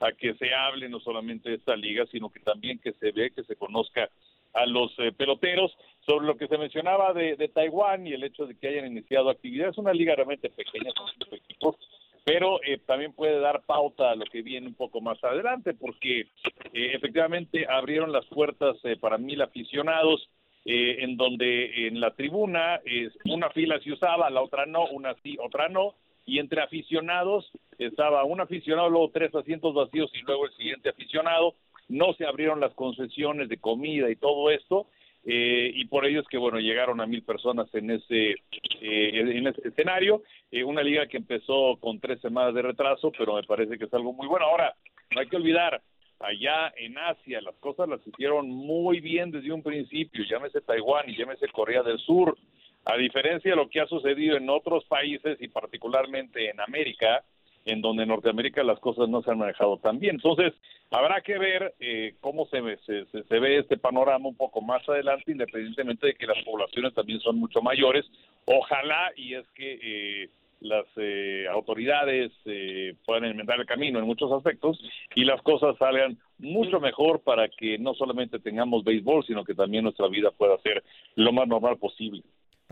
a 0.00 0.12
que 0.12 0.34
se 0.34 0.54
hable 0.54 0.90
no 0.90 1.00
solamente 1.00 1.48
de 1.48 1.56
esta 1.56 1.74
liga, 1.74 2.04
sino 2.12 2.28
que 2.30 2.40
también 2.40 2.78
que 2.80 2.92
se 2.92 3.12
ve, 3.12 3.30
que 3.30 3.44
se 3.44 3.56
conozca 3.56 4.10
a 4.54 4.66
los 4.66 4.92
eh, 4.98 5.12
peloteros 5.12 5.76
sobre 6.06 6.26
lo 6.26 6.36
que 6.36 6.48
se 6.48 6.58
mencionaba 6.58 7.12
de, 7.12 7.36
de, 7.36 7.48
Taiwán 7.48 8.06
y 8.06 8.12
el 8.12 8.24
hecho 8.24 8.46
de 8.46 8.56
que 8.58 8.68
hayan 8.68 8.86
iniciado 8.86 9.30
actividades. 9.30 9.72
Es 9.72 9.78
una 9.78 9.92
liga 9.92 10.14
realmente 10.14 10.50
pequeña 10.50 10.92
con 10.94 11.08
cinco 11.08 11.36
equipos, 11.36 11.76
pero 12.24 12.60
eh, 12.62 12.78
también 12.86 13.12
puede 13.12 13.40
dar 13.40 13.62
pauta 13.64 14.10
a 14.10 14.14
lo 14.14 14.24
que 14.26 14.42
viene 14.42 14.68
un 14.68 14.74
poco 14.74 15.00
más 15.00 15.22
adelante, 15.24 15.74
porque 15.74 16.20
eh, 16.20 16.26
efectivamente 16.72 17.66
abrieron 17.68 18.12
las 18.12 18.26
puertas 18.26 18.76
eh, 18.84 18.96
para 18.96 19.18
mil 19.18 19.40
aficionados, 19.42 20.28
en 20.64 21.16
donde 21.16 21.88
en 21.88 21.98
la 21.98 22.14
tribuna 22.14 22.80
una 23.24 23.50
fila 23.50 23.80
se 23.80 23.90
usaba, 23.90 24.30
la 24.30 24.42
otra 24.42 24.64
no, 24.64 24.84
una 24.92 25.12
sí, 25.20 25.36
otra 25.42 25.68
no, 25.68 25.96
y 26.24 26.38
entre 26.38 26.62
aficionados 26.62 27.50
estaba 27.78 28.22
un 28.22 28.40
aficionado, 28.40 28.88
luego 28.88 29.10
tres 29.12 29.34
asientos 29.34 29.74
vacíos 29.74 30.08
y 30.14 30.22
luego 30.22 30.46
el 30.46 30.52
siguiente 30.52 30.90
aficionado. 30.90 31.56
No 31.92 32.14
se 32.14 32.24
abrieron 32.24 32.58
las 32.58 32.72
concesiones 32.72 33.48
de 33.50 33.58
comida 33.58 34.10
y 34.10 34.16
todo 34.16 34.50
esto, 34.50 34.86
eh, 35.24 35.70
y 35.74 35.84
por 35.84 36.06
ello 36.06 36.20
es 36.20 36.26
que 36.26 36.38
bueno 36.38 36.58
llegaron 36.58 37.00
a 37.00 37.06
mil 37.06 37.22
personas 37.22 37.72
en 37.74 37.90
ese 37.90 38.30
eh, 38.80 39.20
en 39.20 39.46
ese 39.46 39.68
escenario. 39.68 40.22
Eh, 40.50 40.64
una 40.64 40.82
liga 40.82 41.06
que 41.06 41.18
empezó 41.18 41.76
con 41.80 42.00
tres 42.00 42.20
semanas 42.20 42.54
de 42.54 42.62
retraso 42.62 43.12
pero 43.16 43.34
me 43.34 43.44
parece 43.44 43.78
que 43.78 43.84
es 43.84 43.94
algo 43.94 44.12
muy 44.14 44.26
bueno. 44.26 44.46
Ahora 44.46 44.74
no 45.14 45.20
hay 45.20 45.28
que 45.28 45.36
olvidar 45.36 45.82
allá 46.18 46.72
en 46.76 46.96
Asia 46.96 47.40
las 47.40 47.56
cosas 47.56 47.88
las 47.88 48.00
hicieron 48.06 48.48
muy 48.48 49.00
bien 49.00 49.30
desde 49.30 49.52
un 49.52 49.62
principio. 49.62 50.24
Llámese 50.24 50.62
Taiwán 50.62 51.10
y 51.10 51.16
llámese 51.16 51.48
Corea 51.48 51.82
del 51.82 51.98
Sur. 51.98 52.36
A 52.84 52.96
diferencia 52.96 53.52
de 53.52 53.56
lo 53.56 53.68
que 53.68 53.80
ha 53.80 53.86
sucedido 53.86 54.36
en 54.36 54.48
otros 54.50 54.84
países 54.86 55.40
y 55.40 55.46
particularmente 55.48 56.50
en 56.50 56.58
América 56.58 57.22
en 57.64 57.80
donde 57.80 58.02
en 58.02 58.08
Norteamérica 58.10 58.62
las 58.62 58.80
cosas 58.80 59.08
no 59.08 59.22
se 59.22 59.30
han 59.30 59.38
manejado 59.38 59.78
tan 59.78 59.98
bien. 59.98 60.16
Entonces, 60.16 60.52
habrá 60.90 61.20
que 61.20 61.38
ver 61.38 61.74
eh, 61.80 62.14
cómo 62.20 62.46
se, 62.46 62.60
se, 62.86 63.06
se, 63.06 63.38
ve 63.38 63.58
este 63.58 63.76
panorama 63.76 64.28
un 64.28 64.36
poco 64.36 64.60
más 64.60 64.86
adelante, 64.88 65.32
independientemente 65.32 66.08
de 66.08 66.14
que 66.14 66.26
las 66.26 66.42
poblaciones 66.44 66.94
también 66.94 67.20
son 67.20 67.38
mucho 67.38 67.62
mayores. 67.62 68.04
Ojalá, 68.44 69.12
y 69.16 69.34
es 69.34 69.46
que 69.54 69.78
eh, 69.82 70.30
las 70.62 70.86
eh, 70.96 71.46
autoridades 71.50 72.32
eh, 72.44 72.94
puedan 73.04 73.24
enmendar 73.24 73.58
el 73.60 73.66
camino 73.66 73.98
en 73.98 74.06
muchos 74.06 74.30
aspectos 74.32 74.80
y 75.14 75.24
las 75.24 75.42
cosas 75.42 75.76
salgan 75.78 76.18
mucho 76.38 76.80
mejor 76.80 77.20
para 77.20 77.48
que 77.48 77.78
no 77.78 77.94
solamente 77.94 78.38
tengamos 78.38 78.84
béisbol, 78.84 79.24
sino 79.26 79.44
que 79.44 79.54
también 79.54 79.84
nuestra 79.84 80.08
vida 80.08 80.30
pueda 80.30 80.56
ser 80.58 80.82
lo 81.16 81.32
más 81.32 81.48
normal 81.48 81.78
posible. 81.78 82.22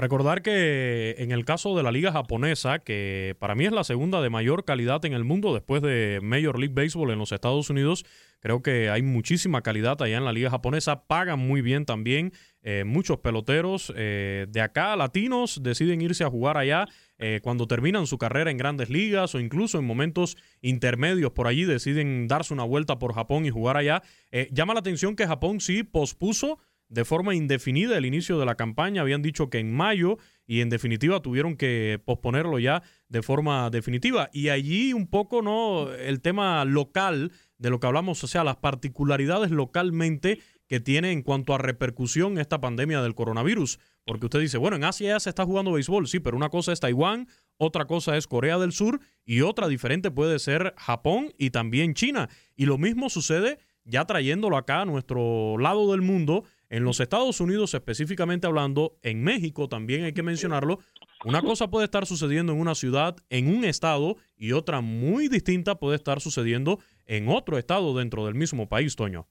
Recordar 0.01 0.41
que 0.41 1.15
en 1.19 1.31
el 1.31 1.45
caso 1.45 1.77
de 1.77 1.83
la 1.83 1.93
liga 1.93 2.11
japonesa, 2.11 2.79
que 2.79 3.37
para 3.39 3.55
mí 3.55 3.67
es 3.67 3.73
la 3.73 3.85
segunda 3.85 4.23
de 4.23 4.31
mayor 4.31 4.65
calidad 4.65 5.05
en 5.05 5.13
el 5.13 5.25
mundo 5.25 5.53
después 5.53 5.83
de 5.83 6.21
Major 6.23 6.59
League 6.59 6.73
Baseball 6.75 7.11
en 7.11 7.19
los 7.19 7.33
Estados 7.33 7.69
Unidos, 7.69 8.07
creo 8.41 8.63
que 8.63 8.89
hay 8.89 9.03
muchísima 9.03 9.61
calidad 9.61 10.01
allá 10.01 10.17
en 10.17 10.25
la 10.25 10.33
liga 10.33 10.49
japonesa, 10.49 11.07
pagan 11.07 11.39
muy 11.39 11.61
bien 11.61 11.85
también, 11.85 12.33
eh, 12.63 12.85
muchos 12.87 13.19
peloteros 13.19 13.93
eh, 13.95 14.47
de 14.49 14.63
acá, 14.63 14.97
latinos, 14.97 15.63
deciden 15.63 16.01
irse 16.01 16.25
a 16.25 16.31
jugar 16.31 16.57
allá 16.57 16.89
eh, 17.23 17.41
cuando 17.43 17.67
terminan 17.67 18.07
su 18.07 18.17
carrera 18.17 18.51
en 18.51 18.57
grandes 18.57 18.89
ligas 18.89 19.35
o 19.35 19.41
incluso 19.41 19.79
en 19.79 19.85
momentos 19.85 20.39
intermedios 20.63 21.33
por 21.33 21.49
allí 21.49 21.67
deciden 21.67 22.27
darse 22.27 22.55
una 22.55 22.65
vuelta 22.65 22.99
por 22.99 23.13
Japón 23.13 23.45
y 23.45 23.51
jugar 23.51 23.77
allá. 23.77 24.03
Eh, 24.33 24.49
llama 24.53 24.73
la 24.73 24.81
atención 24.81 25.17
que 25.17 25.27
Japón 25.27 25.61
sí 25.61 25.83
pospuso 25.83 26.59
de 26.91 27.05
forma 27.05 27.35
indefinida 27.35 27.97
el 27.97 28.05
inicio 28.05 28.39
de 28.39 28.45
la 28.45 28.57
campaña. 28.57 29.01
Habían 29.01 29.23
dicho 29.23 29.49
que 29.49 29.59
en 29.59 29.73
mayo 29.73 30.19
y 30.47 30.61
en 30.61 30.69
definitiva 30.69 31.21
tuvieron 31.21 31.57
que 31.57 32.01
posponerlo 32.05 32.59
ya 32.59 32.83
de 33.09 33.23
forma 33.23 33.71
definitiva. 33.71 34.29
Y 34.33 34.49
allí 34.49 34.93
un 34.93 35.07
poco 35.07 35.41
no 35.41 35.91
el 35.93 36.21
tema 36.21 36.65
local 36.65 37.33
de 37.59 37.71
lo 37.71 37.79
que 37.79 37.87
hablamos, 37.87 38.23
o 38.25 38.27
sea, 38.27 38.43
las 38.43 38.57
particularidades 38.57 39.51
localmente 39.53 40.41
que 40.67 40.81
tiene 40.81 41.13
en 41.13 41.23
cuanto 41.23 41.55
a 41.55 41.59
repercusión 41.59 42.39
esta 42.39 42.61
pandemia 42.61 43.03
del 43.03 43.15
coronavirus. 43.15 43.79
Porque 44.05 44.27
usted 44.27 44.41
dice, 44.41 44.59
bueno, 44.59 44.77
en 44.77 44.85
Asia 44.85 45.11
ya 45.11 45.21
se 45.21 45.29
está 45.29 45.45
jugando 45.45 45.73
béisbol, 45.73 46.09
sí, 46.09 46.21
pero 46.21 46.37
una 46.37 46.49
cosa 46.49 46.73
es 46.73 46.81
Taiwán, 46.81 47.29
otra 47.57 47.87
cosa 47.87 48.17
es 48.17 48.27
Corea 48.27 48.59
del 48.59 48.73
Sur 48.73 49.01
y 49.25 49.43
otra 49.43 49.69
diferente 49.69 50.11
puede 50.11 50.39
ser 50.39 50.75
Japón 50.77 51.33
y 51.39 51.51
también 51.51 51.95
China. 51.95 52.29
Y 52.57 52.67
lo 52.67 52.79
mismo 52.79 53.11
sucede 53.11 53.59
ya 53.85 54.05
trayéndolo 54.05 54.57
acá 54.57 54.83
a 54.83 54.87
nuestro 54.87 55.59
lado 55.59 55.91
del 55.93 56.03
mundo 56.03 56.45
en 56.71 56.85
los 56.85 57.01
Estados 57.01 57.41
Unidos, 57.41 57.75
específicamente 57.75 58.47
hablando, 58.47 58.97
en 59.03 59.23
México 59.23 59.69
también 59.69 60.05
hay 60.05 60.13
que 60.13 60.23
mencionarlo, 60.23 60.79
una 61.25 61.43
cosa 61.43 61.69
puede 61.69 61.85
estar 61.85 62.07
sucediendo 62.07 62.53
en 62.53 62.61
una 62.61 62.75
ciudad, 62.75 63.17
en 63.29 63.55
un 63.55 63.65
estado, 63.65 64.17
y 64.39 64.53
otra 64.53 64.81
muy 64.81 65.29
distinta 65.29 65.75
puede 65.75 65.97
estar 65.97 66.21
sucediendo 66.21 66.79
en 67.07 67.29
otro 67.29 67.59
estado 67.59 67.95
dentro 67.95 68.25
del 68.25 68.35
mismo 68.35 68.69
país, 68.69 68.97
Toño. 68.97 69.27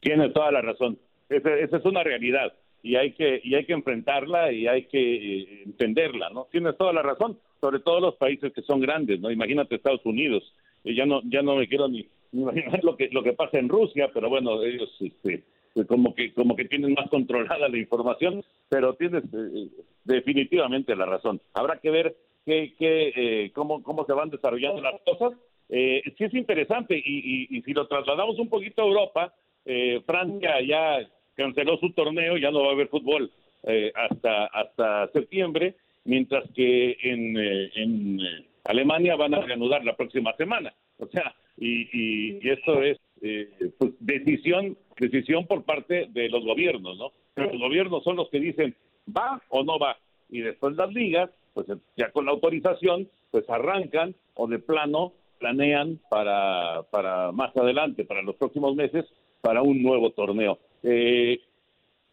Tienes 0.00 0.32
toda 0.32 0.50
la 0.50 0.62
razón. 0.62 0.98
Esa, 1.28 1.54
es 1.58 1.84
una 1.84 2.02
realidad 2.02 2.52
y 2.82 2.96
hay 2.96 3.12
que 3.12 3.40
y 3.44 3.54
hay 3.54 3.66
que 3.66 3.74
enfrentarla 3.74 4.50
y 4.50 4.66
hay 4.66 4.86
que 4.86 5.42
eh, 5.42 5.62
entenderla, 5.64 6.30
¿no? 6.30 6.48
Tienes 6.50 6.76
toda 6.76 6.92
la 6.92 7.02
razón, 7.02 7.38
sobre 7.60 7.80
todo 7.80 8.00
los 8.00 8.16
países 8.16 8.52
que 8.52 8.62
son 8.62 8.80
grandes, 8.80 9.20
¿no? 9.20 9.30
Imagínate 9.30 9.76
Estados 9.76 10.04
Unidos, 10.04 10.42
eh, 10.82 10.94
ya 10.94 11.06
no 11.06 11.20
ya 11.24 11.42
no 11.42 11.56
me 11.56 11.68
quiero 11.68 11.86
ni 11.86 12.08
imaginar 12.32 12.82
lo 12.82 12.96
que 12.96 13.10
lo 13.12 13.22
que 13.22 13.34
pasa 13.34 13.58
en 13.58 13.68
Rusia, 13.68 14.10
pero 14.12 14.28
bueno, 14.28 14.60
ellos 14.64 14.90
este 14.98 15.44
como 15.86 16.14
que 16.14 16.32
como 16.32 16.56
que 16.56 16.64
tienen 16.64 16.94
más 16.94 17.08
controlada 17.10 17.68
la 17.68 17.78
información, 17.78 18.44
pero 18.68 18.94
tienes 18.94 19.24
eh, 19.24 19.68
definitivamente 20.04 20.96
la 20.96 21.06
razón. 21.06 21.40
Habrá 21.54 21.78
que 21.78 21.90
ver 21.90 22.16
qué, 22.44 22.74
qué, 22.78 23.12
eh, 23.14 23.52
cómo, 23.54 23.82
cómo 23.82 24.04
se 24.04 24.12
van 24.12 24.30
desarrollando 24.30 24.80
las 24.82 25.00
cosas. 25.02 25.38
Eh, 25.68 26.02
sí 26.18 26.24
es 26.24 26.34
interesante 26.34 26.96
y, 26.96 27.46
y, 27.48 27.62
si 27.62 27.72
lo 27.72 27.86
trasladamos 27.86 28.38
un 28.40 28.48
poquito 28.48 28.82
a 28.82 28.86
Europa, 28.86 29.34
eh, 29.64 30.02
Francia 30.04 30.60
ya 30.62 30.98
canceló 31.36 31.78
su 31.78 31.92
torneo, 31.92 32.36
ya 32.36 32.50
no 32.50 32.62
va 32.62 32.70
a 32.70 32.72
haber 32.72 32.88
fútbol 32.88 33.30
eh, 33.62 33.92
hasta 33.94 34.46
hasta 34.46 35.08
septiembre, 35.12 35.76
mientras 36.04 36.44
que 36.56 36.96
en, 37.02 37.36
eh, 37.38 37.70
en 37.74 38.18
Alemania 38.64 39.16
van 39.16 39.34
a 39.34 39.42
reanudar 39.42 39.84
la 39.84 39.96
próxima 39.96 40.34
semana. 40.36 40.74
O 40.98 41.06
sea, 41.06 41.34
y, 41.56 41.82
y, 41.92 42.38
y 42.42 42.48
esto 42.50 42.82
es 42.82 42.98
eh, 43.22 43.48
pues 43.78 43.92
decisión 44.00 44.76
decisión 45.00 45.46
por 45.46 45.64
parte 45.64 46.08
de 46.10 46.28
los 46.28 46.44
gobiernos, 46.44 46.96
¿no? 46.98 47.12
Pero 47.34 47.50
los 47.50 47.60
gobiernos 47.60 48.04
son 48.04 48.16
los 48.16 48.28
que 48.28 48.38
dicen 48.38 48.76
va 49.16 49.42
o 49.48 49.64
no 49.64 49.78
va 49.78 49.96
y 50.28 50.40
después 50.40 50.76
las 50.76 50.92
ligas, 50.92 51.30
pues 51.54 51.66
ya 51.96 52.12
con 52.12 52.26
la 52.26 52.32
autorización, 52.32 53.08
pues 53.30 53.48
arrancan 53.48 54.14
o 54.34 54.46
de 54.46 54.58
plano 54.58 55.12
planean 55.38 55.98
para 56.10 56.82
para 56.90 57.32
más 57.32 57.56
adelante, 57.56 58.04
para 58.04 58.22
los 58.22 58.36
próximos 58.36 58.76
meses, 58.76 59.06
para 59.40 59.62
un 59.62 59.82
nuevo 59.82 60.10
torneo. 60.10 60.58
Eh, 60.82 61.40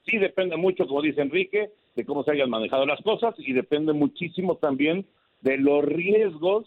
sí 0.06 0.18
depende 0.18 0.56
mucho, 0.56 0.88
como 0.88 1.02
dice 1.02 1.22
Enrique, 1.22 1.70
de 1.96 2.06
cómo 2.06 2.24
se 2.24 2.32
hayan 2.32 2.50
manejado 2.50 2.86
las 2.86 3.02
cosas 3.02 3.36
y 3.38 3.52
depende 3.52 3.92
muchísimo 3.92 4.56
también 4.56 5.06
de 5.42 5.58
los 5.58 5.84
riesgos 5.84 6.66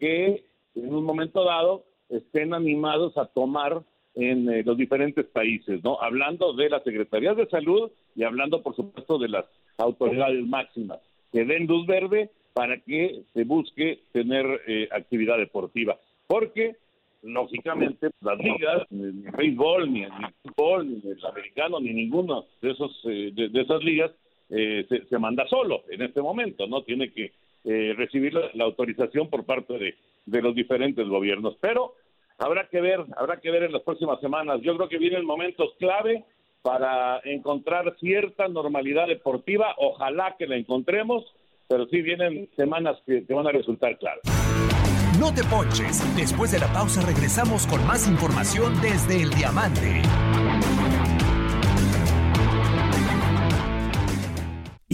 que 0.00 0.44
en 0.74 0.94
un 0.94 1.04
momento 1.04 1.44
dado 1.44 1.84
estén 2.08 2.54
animados 2.54 3.16
a 3.16 3.26
tomar 3.26 3.82
en 4.14 4.48
eh, 4.48 4.62
los 4.64 4.76
diferentes 4.76 5.26
países, 5.26 5.82
¿no? 5.82 6.00
Hablando 6.00 6.52
de 6.52 6.70
las 6.70 6.82
secretarías 6.84 7.36
de 7.36 7.46
salud 7.46 7.90
y 8.14 8.22
hablando, 8.22 8.62
por 8.62 8.76
supuesto, 8.76 9.18
de 9.18 9.28
las 9.28 9.44
autoridades 9.78 10.44
máximas 10.46 11.00
que 11.32 11.44
den 11.44 11.66
luz 11.66 11.86
verde 11.86 12.30
para 12.52 12.78
que 12.78 13.22
se 13.32 13.44
busque 13.44 14.00
tener 14.12 14.46
eh, 14.68 14.88
actividad 14.92 15.38
deportiva. 15.38 15.98
Porque 16.28 16.76
lógicamente 17.24 18.10
las 18.20 18.38
ligas, 18.38 18.86
ni 18.90 19.26
el 19.26 19.32
béisbol, 19.36 19.92
ni 19.92 20.04
el 20.04 20.12
fútbol, 20.42 20.88
ni 20.88 21.10
el 21.10 21.26
americano, 21.26 21.80
ni 21.80 21.92
ninguno 21.92 22.44
de 22.60 22.70
esos 22.70 22.92
eh, 23.04 23.30
de, 23.34 23.60
esas 23.60 23.82
ligas 23.82 24.12
eh, 24.50 24.86
se, 25.08 25.18
manda 25.18 25.46
solo 25.48 25.82
en 25.90 26.02
este 26.02 26.20
momento, 26.20 26.66
no 26.66 26.82
tiene 26.82 27.10
que 27.12 27.32
eh, 27.64 27.94
recibir 27.96 28.34
la, 28.34 28.64
autorización 28.64 29.30
por 29.30 29.44
parte 29.44 29.78
de, 29.78 29.94
de 30.26 30.42
los 30.42 30.54
diferentes 30.54 31.06
gobiernos. 31.08 31.56
Pero 31.60 31.94
habrá 32.38 32.68
que 32.68 32.80
ver, 32.80 33.04
habrá 33.16 33.40
que 33.40 33.50
ver 33.50 33.64
en 33.64 33.72
las 33.72 33.82
próximas 33.82 34.20
semanas. 34.20 34.60
Yo 34.62 34.76
creo 34.76 34.88
que 34.88 34.98
vienen 34.98 35.24
momentos 35.24 35.70
clave 35.78 36.24
para 36.62 37.20
encontrar 37.24 37.94
cierta 38.00 38.48
normalidad 38.48 39.06
deportiva. 39.06 39.74
Ojalá 39.78 40.34
que 40.38 40.46
la 40.46 40.56
encontremos, 40.56 41.24
pero 41.68 41.86
sí 41.86 42.00
vienen 42.00 42.48
semanas 42.56 42.96
que, 43.06 43.24
van 43.28 43.46
a 43.46 43.52
resultar 43.52 43.98
claras. 43.98 44.22
No 45.20 45.32
te 45.32 45.44
ponches. 45.44 46.02
Después 46.16 46.52
de 46.52 46.58
la 46.58 46.72
pausa 46.72 47.02
regresamos 47.02 47.66
con 47.66 47.86
más 47.86 48.08
información 48.08 48.80
desde 48.80 49.22
el 49.22 49.30
Diamante. 49.30 50.02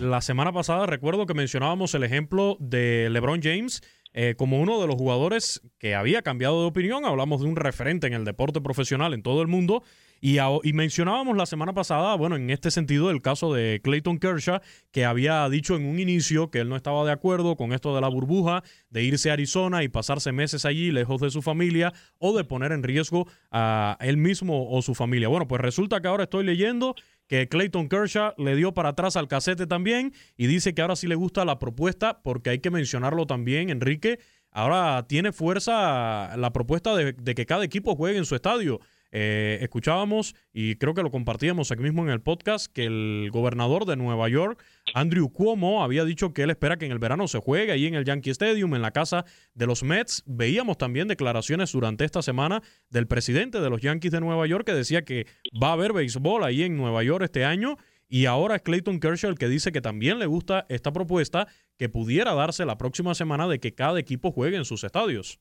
La 0.00 0.20
semana 0.20 0.52
pasada 0.52 0.86
recuerdo 0.86 1.26
que 1.26 1.34
mencionábamos 1.34 1.92
el 1.94 2.04
ejemplo 2.04 2.56
de 2.60 3.10
LeBron 3.10 3.42
James 3.42 3.82
eh, 4.14 4.34
como 4.38 4.60
uno 4.60 4.80
de 4.80 4.86
los 4.86 4.94
jugadores 4.94 5.60
que 5.78 5.96
había 5.96 6.22
cambiado 6.22 6.60
de 6.60 6.68
opinión. 6.68 7.04
Hablamos 7.04 7.40
de 7.40 7.48
un 7.48 7.56
referente 7.56 8.06
en 8.06 8.14
el 8.14 8.24
deporte 8.24 8.60
profesional 8.60 9.12
en 9.12 9.22
todo 9.22 9.42
el 9.42 9.48
mundo 9.48 9.82
y, 10.20 10.38
mencionábamos 10.72 11.36
la 11.36 11.46
semana 11.46 11.72
pasada, 11.72 12.16
bueno, 12.16 12.36
en 12.36 12.50
este 12.50 12.70
sentido, 12.70 13.10
el 13.10 13.22
caso 13.22 13.52
de 13.54 13.80
Clayton 13.82 14.18
Kershaw, 14.18 14.60
que 14.90 15.04
había 15.04 15.48
dicho 15.48 15.76
en 15.76 15.84
un 15.84 16.00
inicio 16.00 16.50
que 16.50 16.58
él 16.58 16.68
no 16.68 16.76
estaba 16.76 17.04
de 17.04 17.12
acuerdo 17.12 17.56
con 17.56 17.72
esto 17.72 17.94
de 17.94 18.00
la 18.00 18.08
burbuja, 18.08 18.62
de 18.90 19.04
irse 19.04 19.30
a 19.30 19.34
Arizona 19.34 19.84
y 19.84 19.88
pasarse 19.88 20.32
meses 20.32 20.64
allí 20.64 20.90
lejos 20.90 21.20
de 21.20 21.30
su 21.30 21.42
familia 21.42 21.92
o 22.18 22.36
de 22.36 22.44
poner 22.44 22.72
en 22.72 22.82
riesgo 22.82 23.28
a 23.50 23.96
él 24.00 24.16
mismo 24.16 24.68
o 24.70 24.82
su 24.82 24.94
familia. 24.94 25.28
Bueno, 25.28 25.46
pues 25.46 25.60
resulta 25.60 26.00
que 26.00 26.08
ahora 26.08 26.24
estoy 26.24 26.44
leyendo 26.44 26.96
que 27.28 27.48
Clayton 27.48 27.88
Kershaw 27.88 28.32
le 28.38 28.56
dio 28.56 28.74
para 28.74 28.90
atrás 28.90 29.16
al 29.16 29.28
casete 29.28 29.66
también 29.66 30.12
y 30.36 30.46
dice 30.46 30.74
que 30.74 30.82
ahora 30.82 30.96
sí 30.96 31.06
le 31.06 31.14
gusta 31.14 31.44
la 31.44 31.58
propuesta 31.58 32.20
porque 32.22 32.50
hay 32.50 32.58
que 32.58 32.70
mencionarlo 32.70 33.26
también, 33.26 33.70
Enrique. 33.70 34.18
Ahora 34.50 35.06
tiene 35.06 35.30
fuerza 35.30 36.36
la 36.36 36.52
propuesta 36.52 36.96
de 36.96 37.34
que 37.34 37.46
cada 37.46 37.64
equipo 37.64 37.94
juegue 37.94 38.18
en 38.18 38.24
su 38.24 38.34
estadio. 38.34 38.80
Eh, 39.10 39.58
escuchábamos, 39.62 40.34
y 40.52 40.76
creo 40.76 40.94
que 40.94 41.02
lo 41.02 41.10
compartíamos 41.10 41.70
aquí 41.70 41.82
mismo 41.82 42.02
en 42.04 42.10
el 42.10 42.20
podcast, 42.20 42.70
que 42.72 42.84
el 42.84 43.30
gobernador 43.32 43.86
de 43.86 43.96
Nueva 43.96 44.28
York, 44.28 44.62
Andrew 44.94 45.30
Cuomo, 45.30 45.82
había 45.82 46.04
dicho 46.04 46.32
que 46.32 46.42
él 46.42 46.50
espera 46.50 46.76
que 46.76 46.86
en 46.86 46.92
el 46.92 46.98
verano 46.98 47.26
se 47.28 47.38
juegue 47.38 47.72
ahí 47.72 47.86
en 47.86 47.94
el 47.94 48.04
Yankee 48.04 48.30
Stadium, 48.30 48.74
en 48.74 48.82
la 48.82 48.90
casa 48.90 49.24
de 49.54 49.66
los 49.66 49.82
Mets. 49.82 50.22
Veíamos 50.26 50.78
también 50.78 51.08
declaraciones 51.08 51.72
durante 51.72 52.04
esta 52.04 52.22
semana 52.22 52.62
del 52.90 53.06
presidente 53.06 53.60
de 53.60 53.70
los 53.70 53.80
Yankees 53.80 54.12
de 54.12 54.20
Nueva 54.20 54.46
York 54.46 54.66
que 54.66 54.74
decía 54.74 55.04
que 55.04 55.26
va 55.60 55.68
a 55.68 55.72
haber 55.72 55.92
béisbol 55.92 56.44
ahí 56.44 56.62
en 56.62 56.76
Nueva 56.76 57.02
York 57.02 57.24
este 57.24 57.44
año. 57.44 57.76
Y 58.10 58.24
ahora 58.24 58.56
es 58.56 58.62
Clayton 58.62 59.00
Kershaw 59.00 59.30
el 59.30 59.38
que 59.38 59.48
dice 59.48 59.70
que 59.70 59.82
también 59.82 60.18
le 60.18 60.26
gusta 60.26 60.64
esta 60.70 60.92
propuesta 60.92 61.46
que 61.76 61.90
pudiera 61.90 62.34
darse 62.34 62.64
la 62.64 62.78
próxima 62.78 63.14
semana 63.14 63.46
de 63.46 63.60
que 63.60 63.74
cada 63.74 64.00
equipo 64.00 64.32
juegue 64.32 64.56
en 64.56 64.64
sus 64.64 64.82
estadios. 64.82 65.38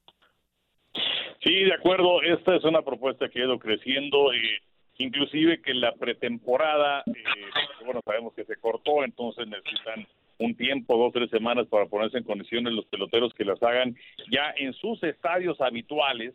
Sí, 1.47 1.63
de 1.63 1.73
acuerdo. 1.73 2.21
Esta 2.21 2.57
es 2.57 2.63
una 2.65 2.81
propuesta 2.81 3.29
que 3.29 3.39
ha 3.39 3.45
ido 3.45 3.57
creciendo. 3.57 4.33
Eh, 4.33 4.59
inclusive 4.97 5.61
que 5.61 5.73
la 5.73 5.93
pretemporada, 5.93 7.03
eh, 7.05 7.85
bueno, 7.85 8.01
sabemos 8.03 8.33
que 8.33 8.43
se 8.43 8.57
cortó, 8.57 9.05
entonces 9.05 9.47
necesitan 9.47 10.05
un 10.39 10.55
tiempo, 10.55 10.97
dos, 10.97 11.13
tres 11.13 11.29
semanas 11.29 11.67
para 11.67 11.85
ponerse 11.85 12.17
en 12.17 12.25
condiciones 12.25 12.73
los 12.73 12.85
peloteros 12.87 13.33
que 13.33 13.45
las 13.45 13.63
hagan 13.63 13.95
ya 14.29 14.53
en 14.57 14.73
sus 14.73 15.01
estadios 15.03 15.61
habituales, 15.61 16.33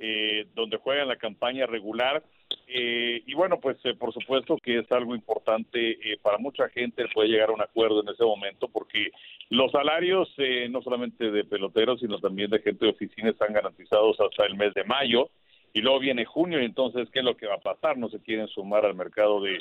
eh, 0.00 0.46
donde 0.56 0.78
juegan 0.78 1.06
la 1.06 1.16
campaña 1.16 1.66
regular. 1.66 2.24
Eh, 2.66 3.22
y 3.26 3.34
bueno, 3.34 3.58
pues 3.60 3.78
eh, 3.84 3.94
por 3.94 4.12
supuesto 4.12 4.56
que 4.58 4.78
es 4.78 4.92
algo 4.92 5.14
importante 5.14 5.90
eh, 5.90 6.18
para 6.20 6.38
mucha 6.38 6.68
gente 6.68 7.06
puede 7.12 7.28
llegar 7.28 7.50
a 7.50 7.54
un 7.54 7.62
acuerdo 7.62 8.02
en 8.02 8.08
ese 8.08 8.24
momento 8.24 8.68
porque 8.68 9.10
los 9.50 9.72
salarios 9.72 10.28
no 10.68 10.82
solamente 10.82 11.30
de 11.30 11.44
peloteros 11.44 12.00
sino 12.00 12.18
también 12.18 12.50
de 12.50 12.60
gente 12.60 12.84
de 12.84 12.90
oficina 12.90 13.30
están 13.30 13.54
garantizados 13.54 14.18
hasta 14.20 14.44
el 14.44 14.56
mes 14.56 14.74
de 14.74 14.84
mayo 14.84 15.30
y 15.72 15.80
luego 15.80 15.98
viene 15.98 16.26
junio 16.26 16.60
y 16.60 16.66
entonces 16.66 17.08
qué 17.10 17.20
es 17.20 17.24
lo 17.24 17.36
que 17.36 17.46
va 17.46 17.54
a 17.54 17.60
pasar 17.60 17.96
no 17.96 18.10
se 18.10 18.20
quieren 18.20 18.48
sumar 18.48 18.84
al 18.84 18.94
mercado 18.94 19.40
de 19.40 19.58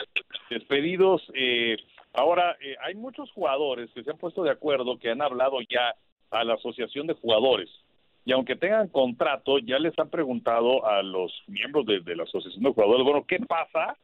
despedidos 0.50 1.22
ahora 2.12 2.58
hay 2.82 2.96
muchos 2.96 3.32
jugadores 3.32 3.90
que 3.94 4.04
se 4.04 4.12
han 4.12 4.18
puesto 4.18 4.44
de 4.44 4.52
acuerdo 4.52 5.00
que 5.00 5.10
han 5.10 5.22
hablado 5.22 5.60
ya 5.70 5.96
a 6.32 6.44
la 6.44 6.56
asociación 6.56 7.08
de 7.08 7.14
jugadores 7.14 7.70
y 8.28 8.34
aunque 8.34 8.58
tengan 8.58 8.90
contrato, 8.90 9.58
ya 9.60 9.80
les 9.80 9.98
han 9.98 10.10
preguntado 10.10 10.86
a 10.86 11.02
los 11.02 11.32
miembros 11.48 11.86
de, 11.86 12.14
la 12.14 12.24
Asociación 12.24 12.62
de 12.62 12.74
Jugadores, 12.74 13.06
bueno, 13.06 13.24
¿qué 13.26 13.40
pasa 13.40 13.96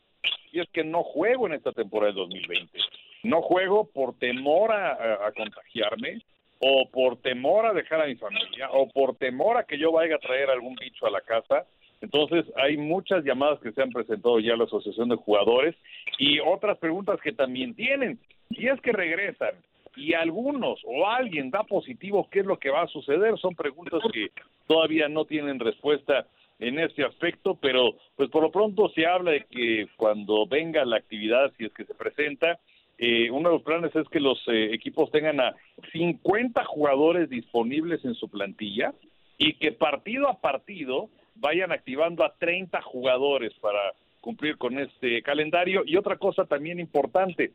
si 0.50 0.62
es 0.62 0.70
que 0.70 0.86
no 0.86 1.04
juego 1.04 1.46
en 1.46 1.56
esta 1.56 1.74
temporada 1.74 2.14
de 2.14 2.22
2020? 2.22 2.80
No 3.24 3.42
juego 3.42 3.90
por 3.94 4.18
temor 4.18 4.72
a, 4.72 5.30
contagiarme, 5.36 6.22
o 6.60 6.90
por 6.90 7.18
temor 7.18 7.66
a 7.66 7.74
dejar 7.74 8.00
a 8.00 8.06
mi 8.06 8.16
familia, 8.16 8.70
o 8.72 8.88
por 8.88 9.18
temor 9.18 9.58
a 9.58 9.66
que 9.66 9.78
yo 9.78 9.92
vaya 9.92 10.16
a 10.16 10.20
traer 10.20 10.50
algún 10.50 10.76
bicho 10.76 11.06
a 11.06 11.12
la 11.12 11.20
casa. 11.20 11.66
Entonces, 12.00 12.46
hay 12.56 12.78
muchas 12.78 13.26
llamadas 13.26 13.60
que 13.60 13.74
se 13.74 13.82
han 13.82 13.92
presentado 13.92 14.40
ya 14.40 14.54
a 14.54 14.58
la 14.58 14.64
Asociación 14.64 15.10
de 15.10 15.18
Jugadores 15.18 15.76
y 16.18 16.40
otras 16.40 16.78
preguntas 16.78 17.20
que 17.20 17.34
también 17.34 17.76
tienen. 17.76 18.18
Si 18.56 18.70
es 18.70 18.80
que 18.80 18.94
regresan 18.94 19.56
y 19.96 20.14
algunos 20.14 20.80
o 20.86 21.08
alguien 21.08 21.50
da 21.52 21.64
positivo, 21.64 22.28
¿qué 22.32 22.40
es 22.40 22.46
lo 22.46 22.58
que 22.58 22.70
va 22.70 22.84
a 22.84 22.88
suceder? 22.88 23.38
Son 23.38 23.56
preguntas 23.56 24.02
que 24.12 24.30
todavía 24.68 25.08
no 25.08 25.26
tienen 25.26 25.60
respuesta 25.60 26.28
en 26.60 26.80
este 26.80 27.04
aspecto, 27.04 27.56
pero 27.56 27.96
pues 28.16 28.30
por 28.30 28.44
lo 28.44 28.52
pronto 28.52 28.90
se 28.90 29.06
habla 29.06 29.32
de 29.32 29.46
que 29.50 29.88
cuando 29.98 30.46
venga 30.46 30.86
la 30.86 30.98
actividad, 30.98 31.52
si 31.58 31.66
es 31.66 31.74
que 31.74 31.86
se 31.86 31.94
presenta, 31.94 32.60
eh, 32.98 33.30
uno 33.32 33.50
de 33.50 33.56
los 33.56 33.64
planes 33.64 33.96
es 33.96 34.08
que 34.10 34.20
los 34.20 34.42
eh, 34.48 34.74
equipos 34.74 35.12
tengan 35.12 35.40
a 35.40 35.56
50 35.92 36.64
jugadores 36.66 37.30
disponibles 37.30 38.06
en 38.06 38.14
su 38.14 38.30
plantilla 38.30 38.94
y 39.38 39.54
que 39.56 39.72
partido 39.72 40.30
a 40.30 40.40
partido 40.40 41.10
vayan 41.36 41.72
activando 41.72 42.24
a 42.24 42.34
30 42.38 42.82
jugadores 42.82 43.52
para 43.60 43.94
cumplir 44.22 44.58
con 44.58 44.80
este 44.80 45.22
calendario. 45.22 45.84
Y 45.86 45.98
otra 45.98 46.18
cosa 46.18 46.46
también 46.46 46.80
importante, 46.80 47.52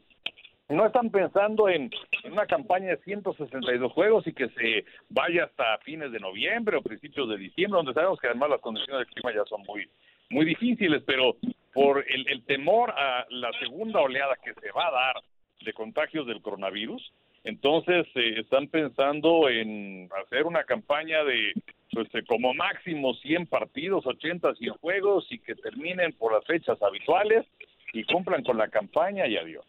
no 0.69 0.87
están 0.87 1.11
pensando 1.11 1.69
en, 1.69 1.91
una 2.31 2.47
campaña 2.47 2.89
de 2.89 2.99
162 2.99 3.93
juegos 3.93 4.27
y 4.27 4.33
que 4.33 4.49
se 4.51 4.85
vaya 5.09 5.45
hasta 5.45 5.79
fines 5.79 6.13
de 6.13 6.21
noviembre 6.21 6.77
o 6.77 6.83
principios 6.83 7.29
de 7.29 7.39
diciembre, 7.39 7.79
donde 7.79 7.95
sabemos 7.95 8.21
que 8.21 8.27
además 8.27 8.51
las 8.51 8.61
condiciones 8.61 9.07
del 9.07 9.15
clima 9.15 9.33
ya 9.35 9.45
son 9.49 9.63
muy 9.67 9.89
muy 10.31 10.45
difíciles, 10.45 11.03
pero 11.07 11.37
por 11.73 12.05
el, 12.07 12.45
temor 12.45 12.91
a 12.91 13.27
la 13.31 13.51
segunda 13.59 14.01
oleada 14.01 14.37
que 14.45 14.53
se 14.61 14.71
va 14.73 14.89
a 14.89 14.91
dar 14.91 15.17
de 15.65 15.73
contagios 15.73 16.27
del 16.27 16.43
coronavirus, 16.43 17.13
entonces 17.45 18.07
eh, 18.15 18.41
están 18.41 18.69
pensando 18.69 19.49
en 19.49 20.09
hacer 20.23 20.45
una 20.45 20.65
campaña 20.65 21.25
de 21.25 21.55
pues, 21.93 22.09
como 22.27 22.53
máximo 22.53 23.15
100 23.15 23.47
partidos, 23.47 24.07
80, 24.07 24.55
100 24.55 24.75
juegos 24.75 25.27
y 25.31 25.39
que 25.39 25.55
terminen 25.55 26.13
por 26.13 26.35
las 26.35 26.45
fechas 26.45 26.81
habituales 26.83 27.47
y 27.93 28.05
cumplan 28.05 28.43
con 28.45 28.59
la 28.59 28.69
campaña 28.69 29.27
y 29.27 29.37
adiós. 29.37 29.65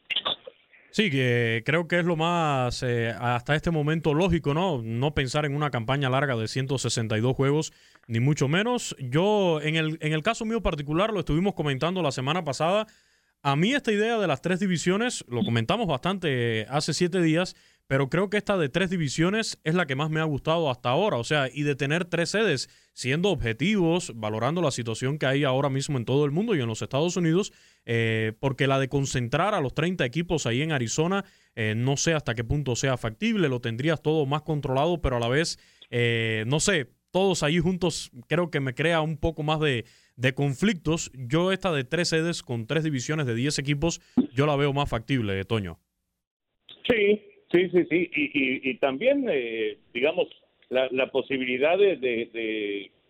Sí, 0.92 1.12
que 1.12 1.62
creo 1.66 1.88
que 1.88 2.00
es 2.00 2.06
lo 2.06 2.16
más 2.16 2.82
eh, 2.82 3.14
hasta 3.20 3.56
este 3.56 3.70
momento 3.70 4.14
lógico, 4.14 4.54
¿no? 4.54 4.82
No 4.82 5.14
pensar 5.14 5.46
en 5.46 5.56
una 5.56 5.70
campaña 5.70 6.10
larga 6.10 6.36
de 6.36 6.48
162 6.48 7.36
juegos, 7.36 7.74
ni 8.08 8.20
mucho 8.20 8.48
menos. 8.48 8.96
Yo, 9.00 9.62
en 9.62 9.76
el, 9.76 9.98
en 10.02 10.14
el 10.14 10.24
caso 10.24 10.46
mío 10.46 10.62
particular, 10.64 11.14
lo 11.14 11.20
estuvimos 11.20 11.54
comentando 11.54 12.02
la 12.02 12.12
semana 12.12 12.44
pasada. 12.44 12.88
A 13.42 13.56
mí 13.56 13.74
esta 13.74 13.92
idea 13.92 14.18
de 14.18 14.28
las 14.28 14.42
tres 14.42 14.60
divisiones, 14.60 15.24
lo 15.30 15.44
comentamos 15.44 15.88
bastante 15.88 16.66
hace 16.70 16.94
siete 16.94 17.22
días, 17.22 17.56
pero 17.90 18.08
creo 18.08 18.30
que 18.30 18.38
esta 18.38 18.56
de 18.56 18.70
tres 18.70 18.92
divisiones 18.92 19.60
es 19.64 19.74
la 19.74 19.88
que 19.88 19.96
más 19.96 20.12
me 20.12 20.20
ha 20.20 20.24
gustado 20.24 20.70
hasta 20.70 20.90
ahora, 20.90 21.18
o 21.18 21.24
sea, 21.24 21.50
y 21.52 21.64
de 21.64 21.76
tener 21.76 22.06
tres 22.06 22.30
sedes, 22.30 22.70
siendo 22.94 23.30
objetivos, 23.30 24.14
valorando 24.16 24.62
la 24.62 24.70
situación 24.70 25.18
que 25.18 25.26
hay 25.26 25.44
ahora 25.44 25.72
mismo 25.72 25.98
en 25.98 26.06
todo 26.06 26.24
el 26.24 26.30
mundo 26.30 26.54
y 26.54 26.62
en 26.62 26.68
los 26.68 26.84
Estados 26.84 27.18
Unidos, 27.18 27.52
eh, 27.86 28.34
porque 28.40 28.68
la 28.68 28.78
de 28.78 28.90
concentrar 28.90 29.56
a 29.56 29.60
los 29.60 29.74
30 29.74 30.06
equipos 30.06 30.46
ahí 30.46 30.62
en 30.62 30.72
Arizona 30.72 31.26
eh, 31.56 31.74
no 31.76 31.98
sé 31.98 32.14
hasta 32.14 32.36
qué 32.36 32.44
punto 32.44 32.76
sea 32.76 32.96
factible, 32.96 33.50
lo 33.50 33.60
tendrías 33.60 34.04
todo 34.04 34.28
más 34.28 34.44
controlado, 34.44 35.02
pero 35.02 35.18
a 35.18 35.20
la 35.20 35.28
vez, 35.28 35.58
eh, 35.90 36.44
no 36.46 36.60
sé, 36.60 36.92
todos 37.10 37.42
ahí 37.42 37.58
juntos 37.58 38.12
creo 38.28 38.52
que 38.52 38.60
me 38.60 38.76
crea 38.76 39.02
un 39.02 39.18
poco 39.18 39.42
más 39.42 39.60
de, 39.62 39.86
de 40.16 40.36
conflictos. 40.36 41.10
Yo 41.16 41.52
esta 41.52 41.72
de 41.72 41.86
tres 41.86 42.10
sedes 42.10 42.44
con 42.44 42.68
tres 42.68 42.84
divisiones 42.84 43.26
de 43.26 43.34
10 43.34 43.58
equipos, 43.58 44.00
yo 44.32 44.46
la 44.46 44.56
veo 44.56 44.74
más 44.74 44.88
factible, 44.88 45.44
Toño. 45.44 45.80
Sí, 46.88 47.20
sí, 47.52 47.70
sí, 47.70 47.86
sí. 47.90 48.12
Y, 48.16 48.70
y, 48.70 48.74
también, 48.76 49.26
eh, 49.30 49.78
digamos, 49.94 50.28
la, 50.70 50.88
la 50.92 51.12
posibilidad 51.12 51.78
de, 51.78 51.98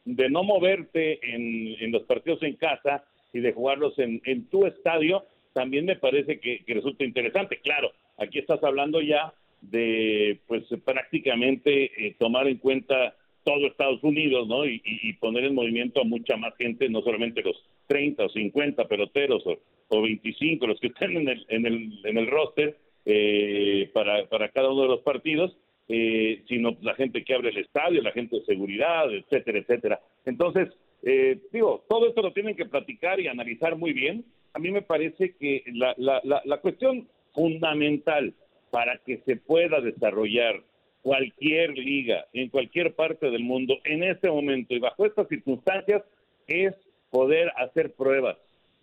de, 0.05 0.29
no 0.29 0.43
moverte 0.43 1.19
en, 1.23 1.91
los 1.91 2.03
partidos 2.03 2.41
en 2.43 2.55
casa 2.55 3.03
y 3.33 3.39
de 3.39 3.53
jugarlos 3.53 3.97
en, 3.99 4.21
en 4.25 4.45
tu 4.49 4.65
estadio, 4.65 5.25
también 5.53 5.85
me 5.85 5.95
parece 5.95 6.39
que, 6.39 6.63
que, 6.65 6.73
resulta 6.73 7.03
interesante. 7.03 7.59
Claro, 7.61 7.91
aquí 8.17 8.39
estás 8.39 8.63
hablando 8.63 9.01
ya 9.01 9.33
de, 9.61 10.39
pues, 10.47 10.63
prácticamente 10.85 12.07
eh, 12.07 12.15
tomar 12.17 12.47
en 12.47 12.57
cuenta 12.57 13.15
todo 13.43 13.67
Estados 13.67 14.03
Unidos, 14.03 14.47
¿no? 14.47 14.65
Y, 14.65 14.81
y, 14.83 15.13
poner 15.13 15.45
en 15.45 15.55
movimiento 15.55 16.01
a 16.01 16.05
mucha 16.05 16.37
más 16.37 16.55
gente, 16.57 16.89
no 16.89 17.01
solamente 17.01 17.41
los 17.41 17.57
30 17.87 18.25
o 18.25 18.29
50 18.29 18.87
peloteros 18.87 19.43
o, 19.45 19.57
o 19.89 20.01
25, 20.01 20.67
los 20.67 20.79
que 20.79 20.87
estén 20.87 21.17
en 21.17 21.29
el, 21.29 21.45
en 21.49 21.65
el, 21.65 21.99
en 22.05 22.17
el 22.17 22.27
roster, 22.27 22.77
eh, 23.11 23.89
para, 23.91 24.27
para 24.27 24.49
cada 24.49 24.69
uno 24.69 24.83
de 24.83 24.87
los 24.89 25.01
partidos, 25.01 25.57
eh, 25.87 26.43
sino 26.47 26.77
la 26.81 26.93
gente 26.93 27.23
que 27.23 27.33
abre 27.33 27.49
el 27.49 27.57
estadio, 27.57 28.03
la 28.03 28.11
gente 28.11 28.35
de 28.37 28.45
seguridad, 28.45 29.11
etcétera, 29.11 29.57
etcétera. 29.57 29.99
Entonces, 30.25 30.69
eh, 31.01 31.39
digo, 31.51 31.83
todo 31.89 32.07
esto 32.07 32.21
lo 32.21 32.33
tienen 32.33 32.55
que 32.55 32.67
platicar 32.67 33.19
y 33.19 33.27
analizar 33.27 33.75
muy 33.75 33.93
bien. 33.93 34.23
A 34.53 34.59
mí 34.59 34.69
me 34.69 34.83
parece 34.83 35.35
que 35.35 35.63
la, 35.73 35.95
la, 35.97 36.21
la, 36.23 36.43
la 36.45 36.57
cuestión 36.57 37.07
fundamental 37.33 38.35
para 38.69 38.99
que 38.99 39.17
se 39.25 39.37
pueda 39.37 39.81
desarrollar 39.81 40.61
cualquier 41.01 41.71
liga 41.71 42.25
en 42.33 42.49
cualquier 42.49 42.93
parte 42.93 43.31
del 43.31 43.43
mundo 43.43 43.77
en 43.85 44.03
este 44.03 44.29
momento 44.29 44.75
y 44.75 44.79
bajo 44.79 45.07
estas 45.07 45.27
circunstancias 45.29 46.03
es 46.47 46.75
poder 47.09 47.51
hacer 47.57 47.93
pruebas 47.93 48.37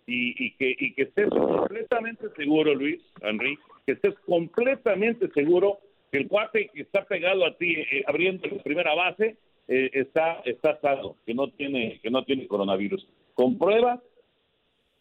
y, 0.05 0.45
y 0.45 0.51
que 0.55 0.75
y 0.77 0.93
que 0.93 1.03
estés 1.03 1.29
completamente 1.29 2.27
seguro, 2.35 2.73
Luis, 2.73 3.01
Henry, 3.21 3.57
que 3.87 3.93
estés 3.93 4.15
completamente 4.25 5.29
seguro 5.29 5.79
que 6.11 6.19
el 6.19 6.27
cuate 6.27 6.69
que 6.73 6.81
está 6.81 7.05
pegado 7.05 7.45
a 7.45 7.55
ti 7.55 7.73
eh, 7.73 8.03
abriendo 8.05 8.45
la 8.45 8.61
primera 8.61 8.93
base 8.93 9.37
eh, 9.69 9.89
está 9.93 10.41
está 10.45 10.79
sano, 10.81 11.15
que 11.25 11.33
no 11.33 11.47
tiene 11.51 11.99
que 12.03 12.11
no 12.11 12.23
tiene 12.25 12.47
coronavirus. 12.47 13.07
Con 13.33 13.57
pruebas, 13.57 14.01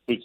pues 0.07 0.21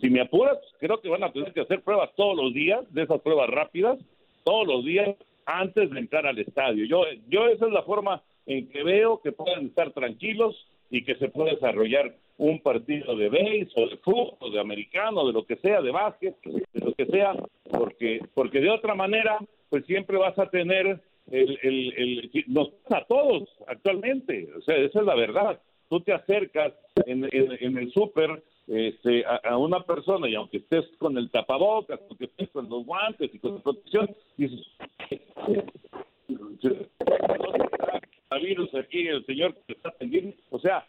si 0.00 0.08
me 0.08 0.20
apuras, 0.20 0.58
creo 0.78 1.00
que 1.00 1.08
van 1.08 1.24
a 1.24 1.32
tener 1.32 1.52
que 1.52 1.62
hacer 1.62 1.82
pruebas 1.82 2.10
todos 2.16 2.36
los 2.36 2.54
días, 2.54 2.80
de 2.94 3.02
esas 3.02 3.20
pruebas 3.20 3.50
rápidas, 3.50 3.98
todos 4.44 4.66
los 4.68 4.84
días 4.84 5.16
antes 5.44 5.90
de 5.90 5.98
entrar 5.98 6.26
al 6.26 6.38
estadio. 6.38 6.84
Yo 6.86 7.02
yo 7.28 7.48
esa 7.48 7.66
es 7.66 7.72
la 7.72 7.82
forma 7.82 8.22
en 8.46 8.68
que 8.68 8.84
veo 8.84 9.20
que 9.20 9.32
puedan 9.32 9.66
estar 9.66 9.90
tranquilos 9.90 10.68
y 10.90 11.02
que 11.02 11.16
se 11.16 11.28
pueda 11.28 11.50
desarrollar 11.50 12.14
un 12.38 12.60
partido 12.60 13.16
de 13.16 13.28
béis 13.28 13.68
o 13.76 13.88
de 13.88 13.96
fútbol, 13.96 14.52
de 14.52 14.60
americano, 14.60 15.26
de 15.26 15.32
lo 15.32 15.44
que 15.44 15.56
sea, 15.56 15.80
de 15.80 15.90
básquet, 15.90 16.36
de 16.42 16.80
lo 16.80 16.92
que 16.94 17.06
sea, 17.06 17.34
porque 17.76 18.20
porque 18.34 18.60
de 18.60 18.70
otra 18.70 18.94
manera, 18.94 19.38
pues 19.70 19.84
siempre 19.86 20.16
vas 20.16 20.38
a 20.38 20.50
tener 20.50 21.00
el, 21.30 21.58
el, 21.62 22.44
nos 22.48 22.70
a 22.90 23.04
todos 23.04 23.48
actualmente, 23.66 24.48
o 24.56 24.60
sea, 24.62 24.76
esa 24.76 25.00
es 25.00 25.06
la 25.06 25.14
verdad. 25.14 25.60
Tú 25.88 26.00
te 26.00 26.12
acercas 26.12 26.72
en, 27.06 27.28
en, 27.32 27.78
el 27.78 27.92
súper 27.92 28.42
este, 28.66 29.24
a, 29.26 29.56
una 29.56 29.80
persona 29.80 30.28
y 30.28 30.34
aunque 30.34 30.58
estés 30.58 30.86
con 30.98 31.16
el 31.18 31.30
tapabocas, 31.30 32.00
aunque 32.08 32.24
estés 32.24 32.48
con 32.50 32.68
los 32.68 32.84
guantes 32.86 33.30
y 33.34 33.38
con 33.38 33.56
la 33.56 33.60
protección, 33.60 34.08
dices, 34.36 34.66
virus 38.44 38.74
aquí, 38.74 39.06
el 39.08 39.24
señor 39.26 39.54
que 39.66 39.72
está 39.72 39.88
atendiendo, 39.88 40.36
o 40.50 40.58
sea, 40.58 40.86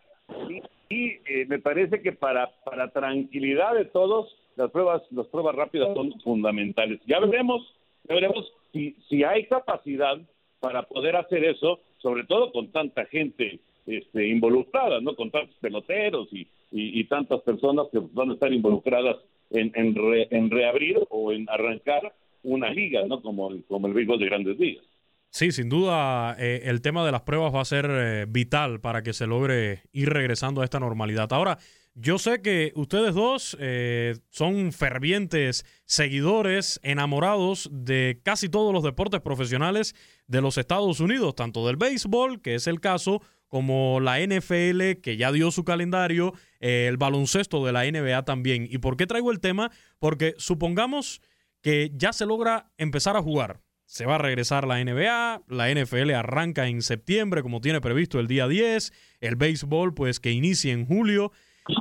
y, 0.90 1.08
eh, 1.26 1.46
me 1.48 1.60
parece 1.60 2.02
que 2.02 2.12
para, 2.12 2.52
para 2.64 2.92
tranquilidad 2.92 3.74
de 3.76 3.86
todos, 3.86 4.36
las 4.56 4.72
pruebas, 4.72 5.02
las 5.12 5.28
pruebas 5.28 5.56
rápidas 5.56 5.94
son 5.94 6.20
fundamentales. 6.22 7.00
Ya 7.06 7.20
veremos, 7.20 7.62
ya 8.08 8.16
veremos 8.16 8.52
si, 8.72 8.96
si 9.10 9.24
hay 9.24 9.46
capacidad 9.46 10.18
para 10.60 10.84
poder 10.84 11.16
hacer 11.16 11.44
eso, 11.46 11.80
sobre 12.02 12.24
todo 12.26 12.52
con 12.52 12.72
tanta 12.72 13.06
gente 13.06 13.60
este, 13.86 14.28
involucrada, 14.28 15.00
¿no? 15.02 15.16
Con 15.16 15.32
tantos 15.32 15.56
peloteros 15.58 16.28
y, 16.32 16.48
y, 16.72 17.04
tantas 17.06 17.42
personas 17.42 17.88
que 17.92 18.00
van 18.14 18.32
a 18.32 18.34
estar 18.34 18.52
involucradas 18.52 19.18
en, 19.52 19.72
en, 19.76 20.50
reabrir 20.50 21.00
o 21.10 21.32
en 21.32 21.48
arrancar 21.50 22.14
una 22.44 22.70
liga, 22.72 23.06
¿no? 23.06 23.22
Como, 23.22 23.52
como 23.68 23.88
el 23.88 23.94
béisbol 23.94 24.20
de 24.20 24.26
grandes 24.26 24.60
ligas. 24.60 24.84
Sí, 25.30 25.52
sin 25.52 25.70
duda 25.70 26.36
eh, 26.40 26.62
el 26.64 26.82
tema 26.82 27.06
de 27.06 27.12
las 27.12 27.22
pruebas 27.22 27.54
va 27.54 27.62
a 27.62 27.66
ser 27.66 27.88
eh, 27.90 28.26
vital 28.28 28.80
para 28.80 29.04
que 29.04 29.14
se 29.14 29.28
logre 29.28 29.82
ir 29.92 30.10
regresando 30.10 30.62
a 30.62 30.64
esta 30.64 30.80
normalidad. 30.80 31.32
Ahora, 31.32 31.58
yo 31.96 32.20
sé 32.20 32.42
que 32.42 32.74
ustedes 32.76 33.16
dos 33.16 33.56
eh, 33.60 34.18
son 34.30 34.74
fervientes 34.74 35.66
seguidores, 35.86 36.80
enamorados 36.84 37.70
de 37.72 38.20
casi 38.24 38.50
todos 38.50 38.74
los 38.74 38.84
deportes 38.84 39.22
profesionales 39.22 39.96
de 40.28 40.42
los 40.42 40.58
Estados 40.58 41.00
Unidos, 41.00 41.36
tanto 41.36 41.66
del 41.66 41.78
béisbol, 41.78 42.42
que 42.42 42.56
es 42.56 42.68
el 42.68 42.82
caso, 42.82 43.22
como 43.48 44.00
la 44.02 44.20
NFL, 44.20 45.00
que 45.02 45.16
ya 45.18 45.32
dio 45.32 45.52
su 45.52 45.64
calendario, 45.64 46.34
el 46.60 46.98
baloncesto 46.98 47.66
de 47.66 47.72
la 47.72 47.86
NBA 47.90 48.26
también. 48.26 48.68
¿Y 48.70 48.80
por 48.80 48.98
qué 48.98 49.08
traigo 49.08 49.32
el 49.32 49.40
tema? 49.40 49.72
Porque 49.98 50.36
supongamos 50.38 51.22
que 51.62 51.92
ya 51.96 52.12
se 52.12 52.26
logra 52.26 52.72
empezar 52.78 53.16
a 53.16 53.22
jugar 53.22 53.62
se 53.86 54.06
va 54.06 54.16
a 54.16 54.20
regresar 54.20 54.68
la 54.68 54.84
NBA, 54.84 55.44
la 55.48 55.72
NFL 55.72 56.12
arranca 56.12 56.68
en 56.68 56.82
septiembre 56.82 57.44
como 57.44 57.62
tiene 57.62 57.82
previsto 57.82 58.20
el 58.20 58.28
día 58.28 58.48
10, 58.48 58.92
el 59.22 59.36
béisbol 59.36 59.94
pues 59.94 60.20
que 60.20 60.32
inicia 60.32 60.74
en 60.74 60.86
julio. 60.86 61.32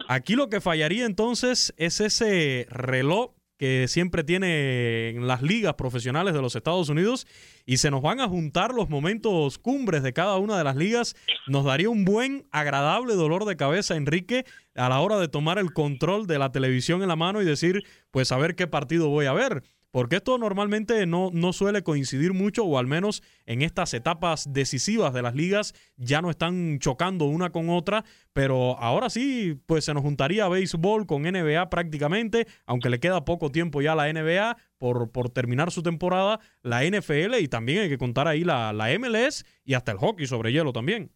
Aquí 0.09 0.35
lo 0.35 0.49
que 0.49 0.61
fallaría 0.61 1.07
entonces 1.07 1.75
es 1.77 2.01
ese 2.01 2.67
reloj 2.71 3.33
que 3.57 3.87
siempre 3.87 4.25
tiene 4.25 5.15
las 5.21 5.43
ligas 5.43 5.75
profesionales 5.75 6.35
de 6.35 6.43
los 6.43 6.57
Estados 6.57 6.89
Unidos 6.89 7.27
y 7.65 7.77
se 7.77 7.91
nos 7.91 8.03
van 8.03 8.21
a 8.21 8.29
juntar 8.29 8.75
los 8.75 8.89
momentos 8.91 9.59
cumbres 9.59 10.03
de 10.03 10.13
cada 10.13 10.37
una 10.39 10.59
de 10.59 10.65
las 10.65 10.77
ligas. 10.77 11.15
Nos 11.47 11.65
daría 11.65 11.89
un 11.89 12.05
buen, 12.05 12.47
agradable 12.51 13.15
dolor 13.15 13.45
de 13.45 13.57
cabeza, 13.57 13.97
Enrique, 13.97 14.45
a 14.75 14.89
la 14.89 15.01
hora 15.01 15.19
de 15.19 15.29
tomar 15.29 15.59
el 15.59 15.73
control 15.73 16.27
de 16.27 16.39
la 16.39 16.51
televisión 16.51 17.03
en 17.03 17.09
la 17.09 17.17
mano 17.17 17.43
y 17.43 17.45
decir, 17.45 17.85
pues 18.11 18.33
a 18.33 18.39
ver 18.39 18.57
qué 18.57 18.67
partido 18.67 19.09
voy 19.09 19.27
a 19.27 19.33
ver 19.33 19.63
porque 19.95 20.17
esto 20.17 20.39
normalmente 20.39 21.07
no, 21.07 21.31
no 21.33 21.53
suele 21.53 21.85
coincidir 21.85 22.33
mucho, 22.33 22.65
o 22.65 22.81
al 22.81 22.89
menos 22.89 23.23
en 23.47 23.63
estas 23.63 23.95
etapas 23.95 24.53
decisivas 24.53 25.15
de 25.15 25.23
las 25.23 25.37
ligas 25.37 25.73
ya 25.97 26.21
no 26.21 26.31
están 26.31 26.81
chocando 26.81 27.27
una 27.27 27.51
con 27.51 27.71
otra, 27.71 28.03
pero 28.33 28.77
ahora 28.81 29.09
sí, 29.09 29.55
pues 29.69 29.85
se 29.85 29.95
nos 29.95 30.03
juntaría 30.03 30.49
béisbol 30.49 31.07
con 31.07 31.23
NBA 31.23 31.71
prácticamente, 31.71 32.47
aunque 32.67 32.91
le 32.91 32.99
queda 32.99 33.25
poco 33.25 33.53
tiempo 33.53 33.83
ya 33.83 33.93
a 33.93 33.95
la 33.95 34.13
NBA 34.13 34.57
por, 34.79 35.13
por 35.13 35.31
terminar 35.31 35.71
su 35.71 35.85
temporada, 35.85 36.41
la 36.65 36.83
NFL 36.83 37.37
y 37.39 37.47
también 37.47 37.83
hay 37.83 37.89
que 37.89 37.97
contar 37.97 38.27
ahí 38.27 38.43
la, 38.43 38.73
la 38.73 38.89
MLS 38.99 39.45
y 39.65 39.75
hasta 39.75 39.93
el 39.93 39.99
hockey 39.99 40.27
sobre 40.27 40.51
hielo 40.51 40.73
también. 40.73 41.13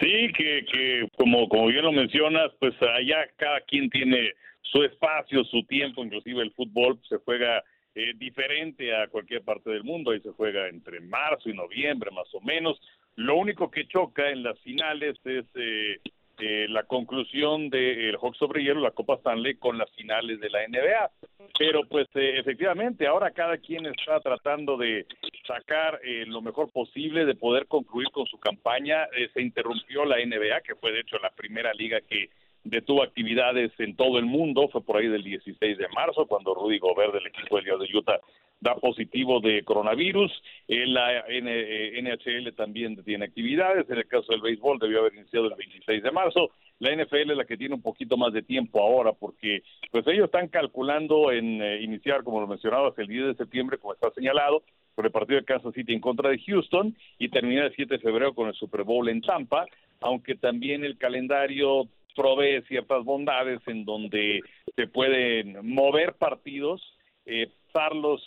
Sí, 0.00 0.32
que, 0.34 0.64
que 0.72 1.08
como, 1.18 1.46
como 1.50 1.66
bien 1.66 1.84
lo 1.84 1.92
mencionas, 1.92 2.52
pues 2.58 2.72
allá 2.80 3.28
cada 3.36 3.60
quien 3.66 3.90
tiene 3.90 4.32
su 4.70 4.82
espacio, 4.82 5.44
su 5.44 5.62
tiempo, 5.64 6.04
inclusive 6.04 6.42
el 6.42 6.52
fútbol 6.52 6.98
se 7.08 7.16
juega 7.18 7.62
eh, 7.94 8.12
diferente 8.16 8.94
a 8.94 9.08
cualquier 9.08 9.42
parte 9.42 9.70
del 9.70 9.82
mundo, 9.82 10.10
ahí 10.10 10.20
se 10.20 10.30
juega 10.30 10.68
entre 10.68 11.00
marzo 11.00 11.48
y 11.48 11.54
noviembre 11.54 12.10
más 12.10 12.32
o 12.34 12.40
menos. 12.40 12.78
Lo 13.16 13.36
único 13.36 13.70
que 13.70 13.88
choca 13.88 14.30
en 14.30 14.42
las 14.42 14.58
finales 14.60 15.16
es 15.24 15.44
eh, 15.54 15.98
eh, 16.38 16.66
la 16.68 16.84
conclusión 16.84 17.70
del 17.70 18.16
hockey 18.16 18.38
sobre 18.38 18.62
hielo, 18.62 18.80
la 18.80 18.92
Copa 18.92 19.14
Stanley, 19.14 19.54
con 19.56 19.78
las 19.78 19.90
finales 19.96 20.38
de 20.38 20.50
la 20.50 20.68
NBA. 20.68 21.10
Pero 21.58 21.88
pues 21.88 22.06
efectivamente, 22.14 23.06
ahora 23.06 23.32
cada 23.32 23.58
quien 23.58 23.86
está 23.86 24.20
tratando 24.20 24.76
de 24.76 25.06
sacar 25.44 25.98
lo 26.26 26.40
mejor 26.40 26.70
posible, 26.70 27.24
de 27.24 27.34
poder 27.34 27.66
concluir 27.66 28.10
con 28.12 28.26
su 28.26 28.38
campaña. 28.38 29.08
se 29.34 29.42
interrumpió 29.42 30.04
la 30.04 30.18
NBA, 30.18 30.60
que 30.60 30.76
fue 30.76 30.92
de 30.92 31.00
hecho 31.00 31.18
la 31.18 31.30
primera 31.30 31.72
liga 31.74 32.00
que 32.02 32.30
detuvo 32.68 33.02
actividades 33.02 33.72
en 33.78 33.96
todo 33.96 34.18
el 34.18 34.26
mundo, 34.26 34.68
fue 34.68 34.82
por 34.82 34.96
ahí 34.96 35.08
del 35.08 35.22
16 35.22 35.78
de 35.78 35.88
marzo, 35.88 36.26
cuando 36.26 36.54
Rudy 36.54 36.78
Gobert 36.78 37.12
del 37.14 37.26
equipo 37.26 37.60
de 37.60 37.64
de 37.64 37.96
Utah 37.96 38.20
da 38.60 38.74
positivo 38.74 39.40
de 39.40 39.62
coronavirus, 39.62 40.32
la 40.66 41.24
NHL 41.28 42.52
también 42.56 43.02
tiene 43.04 43.26
actividades, 43.26 43.88
en 43.88 43.98
el 43.98 44.08
caso 44.08 44.32
del 44.32 44.40
béisbol 44.40 44.78
debió 44.78 45.00
haber 45.00 45.14
iniciado 45.14 45.46
el 45.46 45.54
26 45.54 46.02
de 46.02 46.10
marzo, 46.10 46.50
la 46.80 46.94
NFL 46.94 47.30
es 47.30 47.36
la 47.36 47.44
que 47.44 47.56
tiene 47.56 47.74
un 47.74 47.82
poquito 47.82 48.16
más 48.16 48.32
de 48.32 48.42
tiempo 48.42 48.80
ahora, 48.80 49.12
porque 49.12 49.62
pues 49.90 50.06
ellos 50.06 50.26
están 50.26 50.48
calculando 50.48 51.32
en 51.32 51.62
eh, 51.62 51.82
iniciar, 51.82 52.22
como 52.22 52.40
lo 52.40 52.46
mencionabas, 52.46 52.96
el 52.98 53.08
10 53.08 53.26
de 53.26 53.34
septiembre, 53.34 53.78
como 53.78 53.94
está 53.94 54.10
señalado, 54.12 54.62
con 54.94 55.04
el 55.04 55.12
partido 55.12 55.38
de 55.38 55.44
Kansas 55.44 55.74
City 55.74 55.92
en 55.92 56.00
contra 56.00 56.30
de 56.30 56.40
Houston 56.40 56.96
y 57.18 57.28
terminar 57.28 57.66
el 57.66 57.74
7 57.74 57.94
de 57.94 58.00
febrero 58.00 58.34
con 58.34 58.48
el 58.48 58.54
Super 58.54 58.82
Bowl 58.82 59.08
en 59.08 59.20
Tampa, 59.20 59.66
aunque 60.00 60.34
también 60.34 60.84
el 60.84 60.98
calendario 60.98 61.88
provee 62.18 62.62
ciertas 62.66 63.04
bondades 63.04 63.60
en 63.66 63.84
donde 63.84 64.40
se 64.74 64.88
pueden 64.88 65.56
mover 65.62 66.14
partidos, 66.14 66.82
eh, 67.24 67.48
pasarlos 67.72 68.26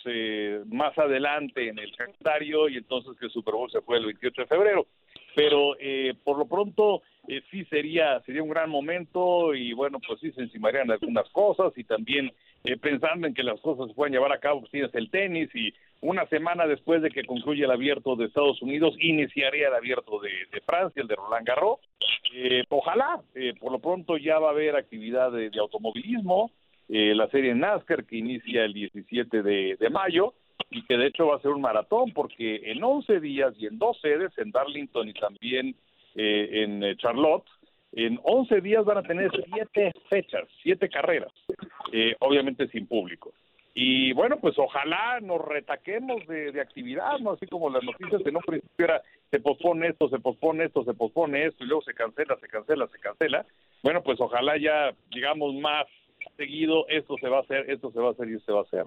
más 0.66 0.96
adelante 0.96 1.68
en 1.68 1.78
el 1.78 1.94
calendario 1.96 2.68
y 2.68 2.76
entonces 2.78 3.18
que 3.18 3.26
el 3.26 3.32
Super 3.32 3.54
Bowl 3.54 3.70
se 3.70 3.82
fue 3.82 3.98
el 3.98 4.06
28 4.06 4.42
de 4.42 4.46
febrero. 4.46 4.86
Pero 5.34 5.74
por 6.24 6.38
lo 6.38 6.46
pronto 6.46 7.02
sí 7.50 7.64
sería 7.64 8.20
sería 8.20 8.42
un 8.42 8.50
gran 8.50 8.70
momento 8.70 9.54
y 9.54 9.72
bueno, 9.72 9.98
pues 10.06 10.20
sí 10.20 10.30
se 10.32 10.42
encimarían 10.42 10.90
algunas 10.90 11.28
cosas 11.30 11.72
y 11.76 11.84
también 11.84 12.32
pensando 12.80 13.26
en 13.26 13.34
que 13.34 13.42
las 13.42 13.60
cosas 13.60 13.88
se 13.88 13.94
pueden 13.94 14.12
llevar 14.12 14.32
a 14.32 14.38
cabo, 14.38 14.60
pues 14.60 14.70
tienes 14.70 14.94
el 14.94 15.10
tenis 15.10 15.50
y 15.54 15.74
una 16.02 16.26
semana 16.26 16.66
después 16.66 17.00
de 17.00 17.10
que 17.10 17.24
concluya 17.24 17.64
el 17.64 17.70
abierto 17.70 18.16
de 18.16 18.26
Estados 18.26 18.60
Unidos, 18.60 18.94
iniciaría 18.98 19.68
el 19.68 19.74
abierto 19.74 20.18
de, 20.18 20.60
Francia, 20.66 21.00
el 21.00 21.08
de 21.08 21.14
Roland 21.14 21.46
Garros. 21.46 21.78
Eh, 22.34 22.64
ojalá, 22.68 23.20
eh, 23.34 23.54
por 23.58 23.70
lo 23.70 23.78
pronto 23.78 24.16
ya 24.16 24.38
va 24.40 24.48
a 24.48 24.50
haber 24.50 24.74
actividad 24.74 25.30
de, 25.30 25.50
automovilismo, 25.60 26.50
eh, 26.88 27.14
la 27.14 27.28
serie 27.28 27.54
NASCAR 27.54 28.04
que 28.04 28.16
inicia 28.16 28.64
el 28.64 28.72
17 28.72 29.42
de, 29.42 29.76
de, 29.78 29.90
mayo 29.90 30.34
y 30.70 30.82
que 30.82 30.96
de 30.96 31.06
hecho 31.06 31.28
va 31.28 31.36
a 31.36 31.40
ser 31.40 31.52
un 31.52 31.60
maratón 31.60 32.12
porque 32.12 32.72
en 32.72 32.82
11 32.82 33.20
días 33.20 33.54
y 33.58 33.66
en 33.66 33.78
dos 33.78 34.00
sedes, 34.00 34.36
en 34.38 34.50
Darlington 34.50 35.08
y 35.08 35.14
también 35.14 35.76
en 36.14 36.96
Charlotte, 36.98 37.46
en 37.92 38.18
11 38.22 38.60
días 38.60 38.84
van 38.84 38.98
a 38.98 39.02
tener 39.02 39.30
siete 39.52 39.92
fechas, 40.10 40.46
siete 40.62 40.88
carreras, 40.90 41.32
obviamente 42.20 42.68
sin 42.68 42.86
público. 42.86 43.32
Y 43.74 44.12
bueno, 44.12 44.38
pues 44.38 44.58
ojalá 44.58 45.18
nos 45.20 45.42
retaquemos 45.42 46.26
de, 46.26 46.60
actividad, 46.60 47.18
¿no? 47.20 47.32
Así 47.32 47.46
como 47.46 47.70
las 47.70 47.82
noticias 47.82 48.22
de 48.22 48.32
no 48.32 48.40
principio 48.40 48.84
era 48.84 49.02
se 49.30 49.40
pospone 49.40 49.88
esto, 49.88 50.10
se 50.10 50.18
pospone 50.18 50.64
esto, 50.64 50.84
se 50.84 50.92
pospone 50.92 51.46
esto 51.46 51.64
y 51.64 51.68
luego 51.68 51.82
se 51.82 51.94
cancela, 51.94 52.36
se 52.38 52.48
cancela, 52.48 52.86
se 52.88 52.98
cancela. 52.98 53.46
Bueno, 53.82 54.02
pues 54.02 54.20
ojalá 54.20 54.58
ya 54.58 54.94
digamos 55.10 55.54
más 55.54 55.86
seguido, 56.36 56.86
esto 56.88 57.16
se 57.18 57.28
va 57.28 57.38
a 57.38 57.40
hacer, 57.40 57.70
esto 57.70 57.90
se 57.92 57.98
va 57.98 58.08
a 58.08 58.12
hacer 58.12 58.28
y 58.28 58.34
esto 58.34 58.44
se 58.44 58.52
va 58.52 58.58
a 58.58 58.62
hacer. 58.62 58.84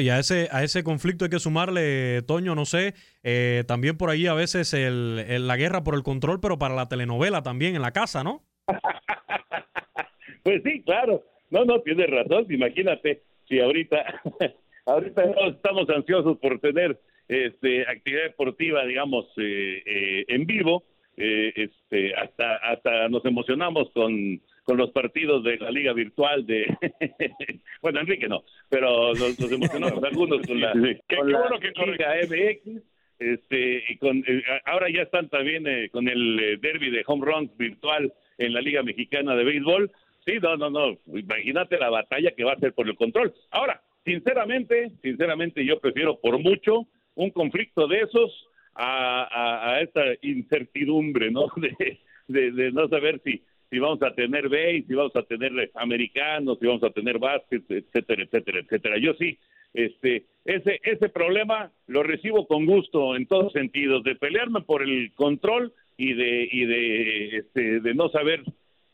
Y 0.00 0.08
a 0.08 0.20
ese, 0.20 0.48
a 0.52 0.62
ese 0.62 0.84
conflicto 0.84 1.24
hay 1.24 1.30
que 1.30 1.40
sumarle, 1.40 2.22
Toño, 2.22 2.54
no 2.54 2.64
sé, 2.64 2.94
eh, 3.24 3.64
también 3.66 3.96
por 3.96 4.10
ahí 4.10 4.28
a 4.28 4.34
veces 4.34 4.72
el, 4.72 5.48
la 5.48 5.56
guerra 5.56 5.82
por 5.82 5.96
el 5.96 6.04
control, 6.04 6.38
pero 6.40 6.58
para 6.58 6.76
la 6.76 6.88
telenovela 6.88 7.42
también 7.42 7.74
en 7.74 7.82
la 7.82 7.90
casa, 7.90 8.22
¿no? 8.22 8.44
pues 10.44 10.62
sí, 10.62 10.82
claro. 10.84 11.24
No, 11.50 11.64
no, 11.64 11.80
tienes 11.80 12.08
razón, 12.08 12.46
imagínate 12.48 13.22
Sí, 13.50 13.58
ahorita, 13.58 14.22
ahorita 14.86 15.24
estamos 15.48 15.90
ansiosos 15.90 16.38
por 16.38 16.60
tener 16.60 17.00
este, 17.26 17.82
actividad 17.82 18.22
deportiva, 18.22 18.86
digamos, 18.86 19.26
eh, 19.38 19.82
eh, 19.84 20.24
en 20.28 20.46
vivo. 20.46 20.84
Eh, 21.16 21.52
este, 21.56 22.14
hasta, 22.14 22.56
hasta 22.56 23.08
nos 23.08 23.24
emocionamos 23.26 23.90
con, 23.90 24.40
con 24.62 24.76
los 24.78 24.90
partidos 24.92 25.42
de 25.42 25.58
la 25.58 25.70
liga 25.70 25.92
virtual 25.92 26.46
de 26.46 26.64
bueno 27.82 28.00
Enrique 28.00 28.26
no 28.26 28.42
pero 28.70 29.12
nos, 29.12 29.38
emocionamos 29.52 30.02
algunos 30.02 30.46
con 30.46 30.60
la, 30.60 30.72
con 30.72 31.32
la 31.32 31.86
liga 31.86 32.14
MX. 32.26 32.82
Este 33.18 33.84
y 33.88 33.96
con 33.98 34.24
ahora 34.64 34.86
ya 34.88 35.02
están 35.02 35.28
también 35.28 35.64
con 35.90 36.08
el 36.08 36.58
derby 36.62 36.90
de 36.90 37.02
home 37.04 37.26
runs 37.26 37.54
virtual 37.58 38.14
en 38.38 38.54
la 38.54 38.62
liga 38.62 38.82
mexicana 38.82 39.34
de 39.34 39.44
béisbol 39.44 39.90
No, 40.38 40.56
no, 40.56 40.70
no. 40.70 40.98
Imagínate 41.06 41.78
la 41.78 41.90
batalla 41.90 42.32
que 42.32 42.44
va 42.44 42.52
a 42.52 42.58
ser 42.58 42.72
por 42.74 42.88
el 42.88 42.96
control. 42.96 43.32
Ahora, 43.50 43.82
sinceramente, 44.04 44.92
sinceramente 45.02 45.64
yo 45.64 45.80
prefiero 45.80 46.20
por 46.20 46.38
mucho 46.38 46.86
un 47.14 47.30
conflicto 47.30 47.88
de 47.88 48.00
esos 48.00 48.48
a, 48.74 49.72
a, 49.72 49.80
esta 49.80 50.02
incertidumbre, 50.22 51.30
¿no? 51.30 51.46
De, 52.28 52.52
de, 52.52 52.70
no 52.70 52.86
saber 52.86 53.20
si, 53.24 53.42
si 53.70 53.80
vamos 53.80 54.00
a 54.04 54.14
tener 54.14 54.48
base, 54.48 54.84
si 54.86 54.94
vamos 54.94 55.16
a 55.16 55.24
tener 55.24 55.50
americanos, 55.74 56.60
si 56.60 56.66
vamos 56.66 56.84
a 56.84 56.90
tener 56.90 57.18
básquet, 57.18 57.68
etcétera, 57.68 58.22
etcétera, 58.22 58.60
etcétera. 58.60 58.98
Yo 58.98 59.14
sí, 59.14 59.36
este, 59.74 60.26
ese, 60.44 60.78
ese 60.84 61.08
problema 61.08 61.72
lo 61.88 62.04
recibo 62.04 62.46
con 62.46 62.66
gusto 62.66 63.16
en 63.16 63.26
todos 63.26 63.52
sentidos, 63.52 64.04
de 64.04 64.14
pelearme 64.14 64.60
por 64.60 64.84
el 64.84 65.12
control 65.14 65.72
y 65.96 66.14
de, 66.14 66.48
y 66.52 66.64
de, 66.66 67.36
este, 67.38 67.80
de 67.80 67.94
no 67.94 68.10
saber 68.10 68.44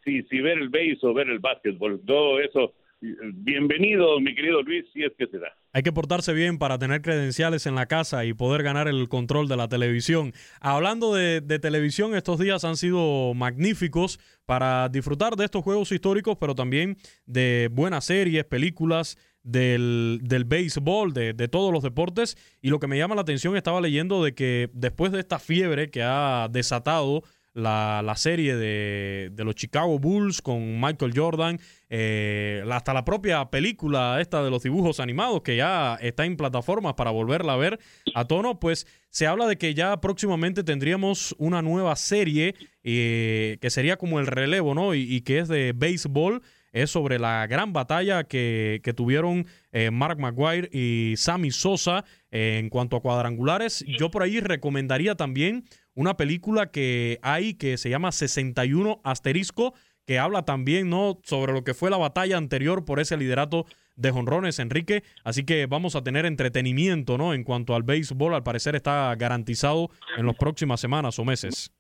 si, 0.06 0.22
si 0.22 0.40
ver 0.40 0.58
el 0.58 0.68
base 0.70 0.98
o 1.02 1.12
ver 1.12 1.28
el 1.28 1.40
básquetbol. 1.40 2.00
Todo 2.06 2.40
eso, 2.40 2.72
bienvenido, 3.00 4.18
mi 4.20 4.34
querido 4.34 4.62
Luis, 4.62 4.86
si 4.92 5.02
es 5.02 5.12
que 5.18 5.26
se 5.26 5.38
da. 5.38 5.48
Hay 5.72 5.82
que 5.82 5.92
portarse 5.92 6.32
bien 6.32 6.58
para 6.58 6.78
tener 6.78 7.02
credenciales 7.02 7.66
en 7.66 7.74
la 7.74 7.86
casa 7.86 8.24
y 8.24 8.32
poder 8.32 8.62
ganar 8.62 8.88
el 8.88 9.08
control 9.08 9.48
de 9.48 9.56
la 9.56 9.68
televisión. 9.68 10.32
Hablando 10.60 11.12
de, 11.12 11.40
de, 11.42 11.58
televisión, 11.58 12.14
estos 12.14 12.38
días 12.38 12.64
han 12.64 12.76
sido 12.76 13.34
magníficos 13.34 14.18
para 14.46 14.88
disfrutar 14.88 15.36
de 15.36 15.44
estos 15.44 15.62
juegos 15.62 15.92
históricos, 15.92 16.38
pero 16.40 16.54
también 16.54 16.96
de 17.26 17.68
buenas 17.72 18.06
series, 18.06 18.44
películas, 18.44 19.18
del, 19.42 20.18
del 20.22 20.44
béisbol, 20.44 21.12
de, 21.12 21.32
de, 21.32 21.48
todos 21.48 21.72
los 21.72 21.82
deportes. 21.82 22.36
Y 22.62 22.70
lo 22.70 22.80
que 22.80 22.86
me 22.86 22.98
llama 22.98 23.14
la 23.14 23.20
atención, 23.20 23.56
estaba 23.56 23.80
leyendo 23.80 24.22
de 24.24 24.34
que 24.34 24.70
después 24.72 25.12
de 25.12 25.20
esta 25.20 25.38
fiebre 25.38 25.90
que 25.90 26.02
ha 26.02 26.48
desatado 26.50 27.22
la, 27.56 28.02
la 28.04 28.16
serie 28.16 28.54
de, 28.54 29.30
de, 29.32 29.44
los 29.44 29.54
Chicago 29.54 29.98
Bulls 29.98 30.42
con 30.42 30.78
Michael 30.78 31.12
Jordan, 31.16 31.58
eh, 31.88 32.62
hasta 32.70 32.92
la 32.92 33.02
propia 33.02 33.46
película 33.46 34.20
esta 34.20 34.44
de 34.44 34.50
los 34.50 34.62
dibujos 34.62 35.00
animados 35.00 35.40
que 35.40 35.56
ya 35.56 35.96
está 36.02 36.26
en 36.26 36.36
plataformas 36.36 36.94
para 36.94 37.10
volverla 37.10 37.54
a 37.54 37.56
ver 37.56 37.80
a 38.14 38.26
tono, 38.26 38.60
pues 38.60 38.86
se 39.08 39.26
habla 39.26 39.46
de 39.46 39.56
que 39.56 39.72
ya 39.72 39.98
próximamente 40.02 40.64
tendríamos 40.64 41.34
una 41.38 41.62
nueva 41.62 41.96
serie 41.96 42.54
eh, 42.84 43.56
que 43.62 43.70
sería 43.70 43.96
como 43.96 44.20
el 44.20 44.26
relevo, 44.26 44.74
¿no? 44.74 44.94
Y, 44.94 45.00
y, 45.02 45.22
que 45.22 45.38
es 45.38 45.48
de 45.48 45.72
béisbol. 45.74 46.42
Es 46.72 46.90
sobre 46.90 47.18
la 47.18 47.46
gran 47.46 47.72
batalla 47.72 48.24
que, 48.24 48.82
que 48.84 48.92
tuvieron 48.92 49.46
eh, 49.72 49.90
Mark 49.90 50.18
McGuire 50.18 50.68
y 50.70 51.14
Sammy 51.16 51.50
Sosa 51.50 52.04
en 52.30 52.68
cuanto 52.68 52.96
a 52.96 53.00
cuadrangulares. 53.00 53.82
Yo 53.98 54.10
por 54.10 54.22
ahí 54.22 54.40
recomendaría 54.40 55.14
también 55.14 55.64
una 55.96 56.16
película 56.16 56.70
que 56.70 57.18
hay 57.22 57.54
que 57.54 57.78
se 57.78 57.90
llama 57.90 58.12
61 58.12 59.00
asterisco, 59.02 59.74
que 60.06 60.20
habla 60.20 60.44
también 60.44 60.88
¿no? 60.88 61.18
sobre 61.24 61.52
lo 61.52 61.64
que 61.64 61.74
fue 61.74 61.90
la 61.90 61.96
batalla 61.96 62.37
anterior 62.37 62.85
por 62.85 63.00
ese 63.00 63.16
liderato 63.16 63.64
de 63.96 64.11
jonrones, 64.12 64.59
Enrique. 64.59 65.02
Así 65.24 65.44
que 65.44 65.66
vamos 65.66 65.96
a 65.96 66.04
tener 66.04 66.26
entretenimiento 66.26 67.18
¿no? 67.18 67.35
en 67.35 67.42
cuanto 67.42 67.74
al 67.74 67.82
béisbol. 67.82 68.35
Al 68.35 68.44
parecer 68.44 68.76
está 68.76 69.12
garantizado 69.16 69.88
en 70.16 70.26
las 70.26 70.37
próximas 70.37 70.80
semanas 70.80 71.18
o 71.18 71.24
meses. 71.24 71.72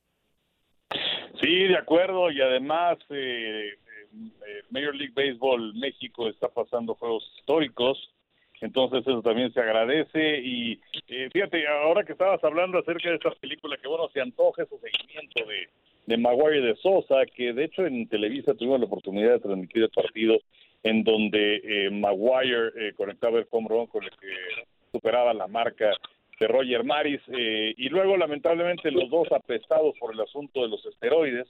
Sí, 1.40 1.68
de 1.68 1.76
acuerdo. 1.76 2.30
Y 2.30 2.40
además, 2.40 2.96
eh, 3.10 3.68
eh, 3.68 4.62
Major 4.70 4.96
League 4.96 5.12
Baseball 5.14 5.74
México 5.74 6.28
está 6.28 6.48
pasando 6.48 6.94
juegos 6.94 7.22
históricos 7.38 8.15
entonces 8.60 9.00
eso 9.00 9.22
también 9.22 9.52
se 9.52 9.60
agradece 9.60 10.38
y 10.38 10.80
eh, 11.08 11.28
fíjate, 11.32 11.66
ahora 11.68 12.04
que 12.04 12.12
estabas 12.12 12.42
hablando 12.42 12.78
acerca 12.78 13.10
de 13.10 13.16
esta 13.16 13.30
película, 13.32 13.76
que 13.76 13.88
bueno, 13.88 14.08
se 14.12 14.20
antoja 14.20 14.62
ese 14.62 14.78
seguimiento 14.78 15.44
de, 15.46 15.68
de 16.06 16.16
Maguire 16.16 16.60
de 16.60 16.76
Sosa, 16.76 17.26
que 17.26 17.52
de 17.52 17.64
hecho 17.64 17.84
en 17.84 18.08
Televisa 18.08 18.54
tuvimos 18.54 18.80
la 18.80 18.86
oportunidad 18.86 19.32
de 19.32 19.40
transmitir 19.40 19.82
el 19.82 19.90
partido 19.90 20.38
en 20.82 21.02
donde 21.02 21.60
eh, 21.64 21.90
Maguire 21.90 22.70
eh, 22.76 22.92
conectaba 22.96 23.38
el 23.38 23.46
home 23.50 23.88
con 23.88 24.04
el 24.04 24.10
que 24.10 24.66
superaba 24.92 25.34
la 25.34 25.48
marca 25.48 25.90
de 26.38 26.46
Roger 26.46 26.84
Maris 26.84 27.20
eh, 27.28 27.74
y 27.76 27.88
luego 27.88 28.16
lamentablemente 28.16 28.90
los 28.90 29.10
dos 29.10 29.26
apestados 29.32 29.96
por 29.98 30.14
el 30.14 30.20
asunto 30.20 30.62
de 30.62 30.68
los 30.68 30.84
esteroides 30.86 31.46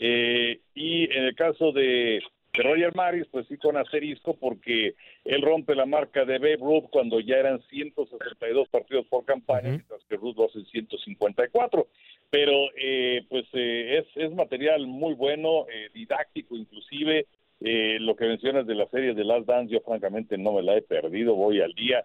y 0.00 1.04
en 1.10 1.24
el 1.24 1.34
caso 1.34 1.72
de 1.72 2.22
Roger 2.62 2.94
Maris, 2.94 3.26
pues 3.30 3.46
sí 3.46 3.56
con 3.56 3.76
asterisco 3.76 4.34
porque 4.34 4.94
él 5.24 5.42
rompe 5.42 5.74
la 5.74 5.86
marca 5.86 6.24
de 6.24 6.38
Babe 6.38 6.56
Ruth 6.56 6.90
cuando 6.90 7.20
ya 7.20 7.36
eran 7.36 7.60
162 7.68 8.68
partidos 8.68 9.06
por 9.06 9.24
campaña, 9.24 9.70
mientras 9.70 10.02
que 10.04 10.16
Ruth 10.16 10.36
lo 10.36 10.46
hace 10.46 10.64
154. 10.64 11.86
Pero 12.30 12.52
eh, 12.76 13.24
pues 13.28 13.46
eh, 13.52 13.98
es, 13.98 14.06
es 14.16 14.32
material 14.34 14.86
muy 14.86 15.14
bueno, 15.14 15.66
eh, 15.72 15.88
didáctico 15.94 16.56
inclusive. 16.56 17.26
lo 17.60 18.14
que 18.14 18.26
mencionas 18.26 18.66
de 18.66 18.74
la 18.74 18.86
serie 18.88 19.14
de 19.14 19.24
Last 19.24 19.46
Dance, 19.46 19.72
yo 19.72 19.80
francamente 19.80 20.38
no 20.38 20.52
me 20.52 20.62
la 20.62 20.76
he 20.76 20.82
perdido, 20.82 21.34
voy 21.34 21.60
al 21.60 21.72
día 21.74 22.04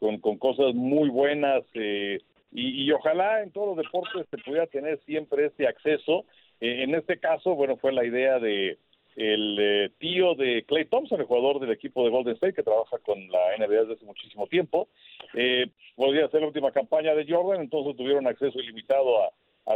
con, 0.00 0.18
con 0.18 0.38
cosas 0.38 0.74
muy 0.74 1.08
buenas 1.08 1.62
y, 1.74 2.18
y 2.52 2.90
ojalá 2.90 3.42
en 3.42 3.52
todos 3.52 3.76
los 3.76 3.84
deportes 3.84 4.26
se 4.28 4.38
pudiera 4.38 4.66
tener 4.66 4.98
siempre 5.06 5.46
este 5.46 5.68
acceso. 5.68 6.24
en 6.60 6.94
este 6.96 7.18
caso, 7.18 7.54
bueno, 7.54 7.76
fue 7.76 7.92
la 7.92 8.04
idea 8.04 8.40
de 8.40 8.76
el 9.20 9.56
eh, 9.60 9.90
tío 9.98 10.34
de 10.34 10.64
Clay 10.64 10.86
Thompson, 10.86 11.20
el 11.20 11.26
jugador 11.26 11.60
del 11.60 11.70
equipo 11.70 12.02
de 12.02 12.10
Golden 12.10 12.34
State, 12.34 12.54
que 12.54 12.62
trabaja 12.62 12.98
con 12.98 13.18
la 13.30 13.56
NBA 13.58 13.82
desde 13.82 13.92
hace 13.94 14.06
muchísimo 14.06 14.46
tiempo. 14.46 14.88
Eh, 15.34 15.66
podría 15.94 16.28
ser 16.28 16.40
la 16.40 16.46
última 16.46 16.72
campaña 16.72 17.14
de 17.14 17.26
Jordan, 17.28 17.60
entonces 17.60 17.96
tuvieron 17.96 18.26
acceso 18.26 18.58
ilimitado 18.58 19.22
a, 19.22 19.30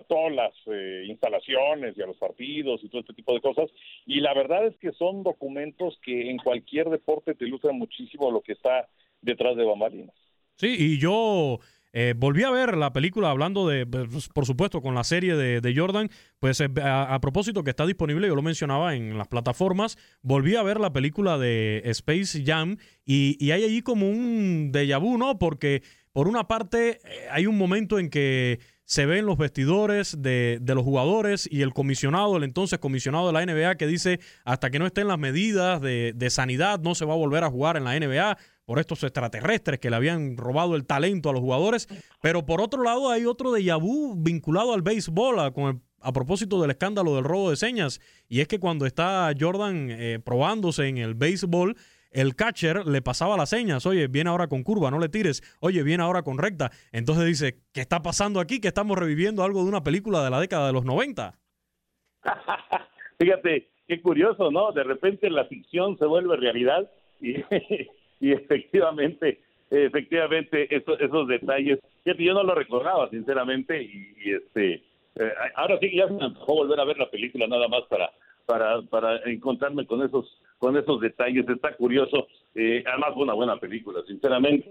todas 0.09 0.33
las 0.33 0.53
eh, 0.67 1.05
instalaciones 1.07 1.97
y 1.97 2.03
a 2.03 2.07
los 2.07 2.17
partidos 2.17 2.83
y 2.83 2.89
todo 2.89 3.03
este 3.03 3.13
tipo 3.13 3.33
de 3.33 3.41
cosas. 3.41 3.71
Y 4.07 4.21
la 4.21 4.35
verdad 4.35 4.67
es 4.67 4.77
que 4.79 4.91
son 4.93 5.23
documentos 5.23 5.99
que 6.03 6.31
en 6.31 6.39
cualquier 6.39 6.89
deporte 6.89 7.35
te 7.35 7.45
ilustran 7.45 7.79
muchísimo 7.79 8.31
lo 8.33 8.41
que 8.41 8.55
está 8.55 8.89
detrás 9.21 9.57
de 9.57 9.65
bambalinas. 9.65 10.17
Sí, 10.57 10.75
y 10.77 10.99
yo 10.99 11.61
Eh, 11.97 12.13
volví 12.17 12.43
a 12.43 12.51
ver 12.51 12.77
la 12.77 12.93
película 12.93 13.31
hablando 13.31 13.69
de, 13.69 13.87
pues, 13.87 14.29
por 14.29 14.47
supuesto, 14.47 14.83
con 14.83 14.97
la 14.97 15.05
serie 15.05 15.37
de, 15.37 15.75
Jordan, 15.77 16.11
pues 16.41 16.61
eh, 16.61 16.69
a, 16.83 17.17
propósito 17.21 17.63
que 17.63 17.71
está 17.71 17.87
disponible, 17.87 18.27
yo 18.27 18.35
lo 18.35 18.43
mencionaba 18.43 18.97
en 18.97 19.17
las 19.17 19.29
plataformas, 19.29 19.97
volví 20.21 20.57
a 20.57 20.65
ver 20.65 20.81
la 20.81 20.93
película 20.93 21.39
de 21.39 21.83
Space 21.85 22.43
Jam 22.45 22.79
y, 23.05 23.49
hay 23.53 23.63
allí 23.63 23.81
como 23.81 24.11
un 24.11 24.73
déjà 24.73 25.01
vu, 25.01 25.19
¿no? 25.19 25.39
Porque 25.39 25.85
por 26.13 26.27
una 26.27 26.49
parte 26.49 26.99
hay 27.31 27.47
un 27.47 27.57
momento 27.57 28.01
en 28.01 28.11
que 28.11 28.59
se 28.85 29.07
ven 29.07 29.25
los 29.25 29.39
vestidores 29.39 30.21
de, 30.21 30.61
los 30.67 30.83
jugadores 30.83 31.49
y 31.49 31.63
el 31.63 31.73
comisionado, 31.73 32.37
el 32.37 32.43
entonces 32.43 32.81
comisionado 32.81 33.29
de 33.29 33.35
la 33.35 33.47
NBA, 33.47 33.77
que 33.77 33.87
dice 33.87 34.19
hasta 34.45 34.71
que 34.71 34.81
no 34.81 34.87
estén 34.87 35.07
las 35.07 35.21
medidas 35.21 35.81
de, 35.81 36.13
de, 36.13 36.31
sanidad 36.31 36.81
no 36.81 36.97
se 36.97 37.05
va 37.05 37.15
a 37.15 37.17
volver 37.17 37.45
a 37.45 37.51
jugar 37.51 37.77
en 37.77 37.85
la 37.85 37.97
NBA 37.99 38.37
por 38.65 38.79
estos 38.79 39.03
extraterrestres 39.03 39.79
que 39.79 39.91
le 39.91 39.97
habían 39.97 40.37
robado 40.37 40.77
el 40.77 40.87
talento 40.87 41.31
a 41.31 41.33
los 41.33 41.41
jugadores. 41.41 41.89
Pero 42.23 42.47
por 42.47 42.61
otro 42.61 42.83
lado 42.83 43.11
hay 43.11 43.27
otro 43.27 43.53
de 43.53 43.65
Yabú 43.65 44.15
vinculado 44.17 44.75
al 44.75 44.83
béisbol, 44.83 45.39
a, 45.41 46.13
propósito 46.13 46.61
del 46.61 46.71
escándalo 46.71 47.15
del 47.15 47.25
robo 47.25 47.51
de 47.51 47.57
señas. 47.57 48.01
Y 48.29 48.41
es 48.41 48.49
que 48.49 48.59
cuando 48.59 48.87
está 48.87 49.33
Jordan 49.39 49.89
eh, 49.91 50.19
probándose 50.25 50.89
en 50.89 50.99
el 50.99 51.15
béisbol, 51.15 51.77
el 52.15 52.37
catcher 52.37 52.87
le 52.87 53.03
pasaba 53.03 53.37
las 53.37 53.51
señas, 53.51 53.87
oye, 53.87 54.07
viene 54.07 54.31
ahora 54.31 54.47
con 54.47 54.63
curva, 54.63 54.91
no 54.91 55.01
le 55.01 55.09
tires, 55.09 55.43
oye, 55.61 55.83
viene 55.83 56.05
ahora 56.05 56.23
con 56.23 56.39
recta. 56.39 56.71
Entonces 56.93 57.27
dice, 57.27 57.59
¿qué 57.73 57.81
está 57.81 58.03
pasando 58.03 58.39
aquí? 58.39 58.61
Que 58.61 58.69
estamos 58.69 58.97
reviviendo 58.97 59.43
algo 59.43 59.63
de 59.65 59.69
una 59.69 59.83
película 59.83 60.23
de 60.23 60.31
la 60.31 60.41
década 60.41 60.69
de 60.69 60.73
los 60.73 60.85
90. 60.85 61.35
Fíjate, 63.19 63.69
qué 63.89 64.01
curioso, 64.01 64.53
¿no? 64.53 64.71
De 64.71 64.85
repente 64.85 65.29
la 65.29 65.47
ficción 65.47 65.99
se 65.99 66.07
vuelve 66.07 66.37
realidad 66.37 66.89
y, 67.21 67.35
y 68.21 68.33
efectivamente, 68.33 69.41
efectivamente, 69.71 70.69
esos, 70.75 71.29
detalles, 71.29 71.79
yo 72.05 72.35
no 72.35 72.43
lo 72.43 72.55
recordaba, 72.55 73.09
sinceramente, 73.11 73.83
y, 73.83 74.31
este, 74.31 74.83
eh, 75.17 75.33
ahora 75.57 75.79
sí 75.81 75.95
ya 75.95 76.09
se 76.09 76.15
me 76.15 76.25
antojó 76.25 76.55
volver 76.55 76.81
a 76.81 76.85
ver 76.85 76.99
la 76.99 77.11
película 77.11 77.47
nada 77.47 77.69
más 77.69 77.83
para 77.89 78.11
para, 78.47 78.83
para 78.83 79.23
encontrarme 79.25 79.87
con 79.87 80.03
esos 80.03 80.41
con 80.59 80.77
esos 80.77 81.01
detalles. 81.01 81.49
Está 81.49 81.75
curioso. 81.77 82.27
Eh, 82.55 82.85
además, 82.87 83.15
fue 83.15 83.23
una 83.25 83.35
buena 83.35 83.57
película, 83.57 84.03
sinceramente. 84.07 84.71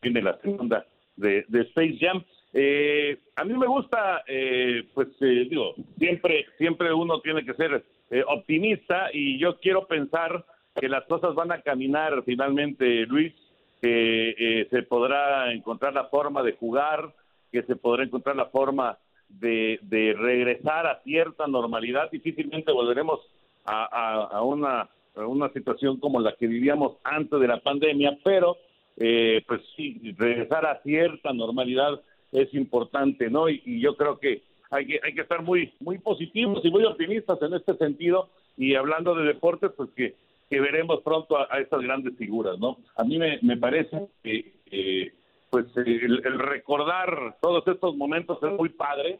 Tiene 0.00 0.22
la 0.22 0.38
segunda 0.38 0.86
de, 1.16 1.44
de 1.48 1.60
Space 1.62 1.98
Jam. 2.00 2.24
Eh, 2.52 3.18
a 3.36 3.44
mí 3.44 3.54
me 3.54 3.66
gusta, 3.66 4.22
eh, 4.26 4.84
pues 4.94 5.08
eh, 5.20 5.46
digo, 5.48 5.74
siempre, 5.98 6.46
siempre 6.56 6.92
uno 6.92 7.20
tiene 7.20 7.44
que 7.44 7.54
ser 7.54 7.84
optimista 8.26 9.10
y 9.12 9.38
yo 9.38 9.58
quiero 9.58 9.86
pensar 9.86 10.42
que 10.80 10.88
las 10.88 11.04
cosas 11.06 11.34
van 11.34 11.52
a 11.52 11.62
caminar 11.62 12.22
finalmente, 12.24 13.06
Luis, 13.06 13.34
que 13.80 14.66
se 14.70 14.82
podrá 14.82 15.52
encontrar 15.52 15.92
la 15.92 16.04
forma 16.04 16.42
de 16.42 16.52
jugar, 16.52 17.12
que 17.52 17.62
se 17.62 17.76
podrá 17.76 18.04
encontrar 18.04 18.36
la 18.36 18.46
forma 18.46 18.98
de, 19.28 19.78
de 19.82 20.14
regresar 20.14 20.86
a 20.86 21.00
cierta 21.02 21.46
normalidad. 21.46 22.10
Difícilmente 22.10 22.72
volveremos 22.72 23.20
a, 23.64 24.42
una, 24.42 24.88
una 25.14 25.48
situación 25.50 25.98
como 25.98 26.20
la 26.20 26.34
que 26.34 26.46
vivíamos 26.46 26.96
antes 27.04 27.38
de 27.38 27.48
la 27.48 27.60
pandemia, 27.60 28.18
pero 28.24 28.56
eh, 28.96 29.42
pues 29.46 29.60
sí, 29.76 30.14
regresar 30.16 30.66
a 30.66 30.80
cierta 30.82 31.32
normalidad 31.32 32.00
es 32.32 32.52
importante, 32.54 33.30
¿no? 33.30 33.48
Y, 33.48 33.80
yo 33.80 33.96
creo 33.96 34.18
que 34.18 34.42
hay 34.70 34.86
que 34.86 35.00
hay 35.02 35.14
que 35.14 35.22
estar 35.22 35.42
muy 35.42 35.72
muy 35.80 35.98
positivos 35.98 36.62
y 36.64 36.70
muy 36.70 36.84
optimistas 36.84 37.40
en 37.40 37.54
este 37.54 37.74
sentido 37.76 38.28
y 38.56 38.74
hablando 38.74 39.14
de 39.14 39.24
deportes, 39.24 39.70
pues 39.76 39.90
que, 39.96 40.14
que 40.48 40.60
veremos 40.60 41.02
pronto 41.02 41.36
a, 41.38 41.58
estas 41.60 41.82
grandes 41.82 42.16
figuras, 42.16 42.58
¿no? 42.58 42.78
A 42.96 43.04
mí 43.04 43.18
me, 43.18 43.56
parece 43.56 44.08
que 44.22 45.12
pues 45.50 45.66
el, 45.76 46.22
recordar 46.38 47.36
todos 47.40 47.66
estos 47.66 47.96
momentos 47.96 48.38
es 48.42 48.52
muy 48.52 48.68
padre 48.70 49.18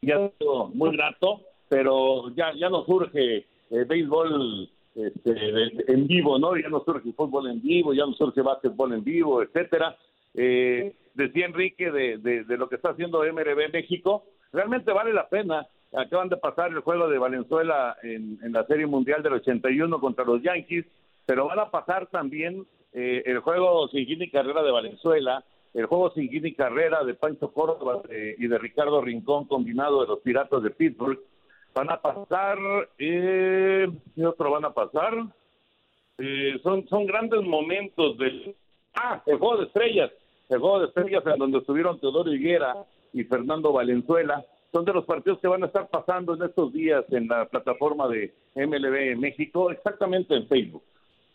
y 0.00 0.10
ha 0.10 0.30
sido 0.38 0.68
muy 0.68 0.94
grato, 0.96 1.40
pero 1.68 2.30
ya 2.34 2.52
ya 2.54 2.68
nos 2.68 2.86
surge 2.86 3.46
eh, 3.70 3.84
béisbol 3.86 4.68
este, 4.94 5.92
en 5.92 6.06
vivo, 6.06 6.38
¿no? 6.38 6.56
Ya 6.56 6.68
no 6.68 6.82
surge 6.84 7.12
fútbol 7.12 7.48
en 7.48 7.62
vivo, 7.62 7.94
ya 7.94 8.04
no 8.04 8.12
surge 8.14 8.42
básquetbol 8.42 8.92
en 8.92 9.04
vivo, 9.04 9.42
etcétera. 9.42 9.96
Eh, 10.34 10.94
decía 11.14 11.46
Enrique 11.46 11.90
de, 11.90 12.18
de, 12.18 12.56
lo 12.56 12.68
que 12.68 12.76
está 12.76 12.90
haciendo 12.90 13.20
MRB 13.20 13.72
México, 13.72 14.24
realmente 14.52 14.92
vale 14.92 15.12
la 15.12 15.28
pena. 15.28 15.66
Acaban 15.92 16.28
de 16.28 16.36
pasar 16.36 16.70
el 16.70 16.80
juego 16.80 17.08
de 17.08 17.18
Valenzuela 17.18 17.96
en, 18.02 18.38
la 18.52 18.64
Serie 18.66 18.86
Mundial 18.86 19.22
del 19.22 19.34
81 19.34 20.00
contra 20.00 20.24
los 20.24 20.42
Yankees, 20.42 20.86
pero 21.26 21.46
van 21.46 21.58
a 21.58 21.70
pasar 21.70 22.06
también 22.06 22.66
eh, 22.92 23.22
el 23.26 23.40
juego 23.40 23.88
sin 23.88 24.06
y 24.08 24.30
carrera 24.30 24.62
de 24.62 24.70
Valenzuela, 24.70 25.44
el 25.74 25.86
juego 25.86 26.12
sin 26.12 26.28
y 26.32 26.54
carrera 26.54 27.04
de 27.04 27.14
Pancho 27.14 27.52
Córdoba 27.52 28.02
eh, 28.08 28.36
y 28.38 28.46
de 28.46 28.58
Ricardo 28.58 29.00
Rincón 29.00 29.46
combinado 29.46 30.00
de 30.02 30.08
los 30.08 30.20
Piratas 30.20 30.62
de 30.62 30.70
Pittsburgh, 30.70 31.18
van 31.74 31.90
a 31.90 32.00
pasar, 32.00 32.58
eh, 32.98 33.88
¿qué 34.14 34.26
otro 34.26 34.50
van 34.50 34.64
a 34.64 34.72
pasar? 34.72 35.14
Eh, 36.18 36.58
son, 36.62 36.86
son 36.88 37.06
grandes 37.06 37.42
momentos 37.42 38.18
del... 38.18 38.54
Ah, 38.94 39.22
el 39.26 39.38
juego 39.38 39.58
de 39.58 39.66
estrellas, 39.66 40.10
el 40.48 40.58
juego 40.58 40.80
de 40.80 40.86
estrellas 40.86 41.22
en 41.26 41.38
donde 41.38 41.58
estuvieron 41.58 41.98
Teodoro 42.00 42.32
Higuera 42.32 42.74
y 43.12 43.24
Fernando 43.24 43.72
Valenzuela, 43.72 44.44
son 44.72 44.84
de 44.84 44.92
los 44.92 45.04
partidos 45.04 45.38
que 45.40 45.48
van 45.48 45.62
a 45.62 45.66
estar 45.66 45.88
pasando 45.88 46.34
en 46.34 46.42
estos 46.42 46.72
días 46.72 47.04
en 47.10 47.28
la 47.28 47.46
plataforma 47.46 48.08
de 48.08 48.32
MLB 48.54 49.18
México, 49.18 49.70
exactamente 49.70 50.34
en 50.34 50.46
Facebook. 50.46 50.82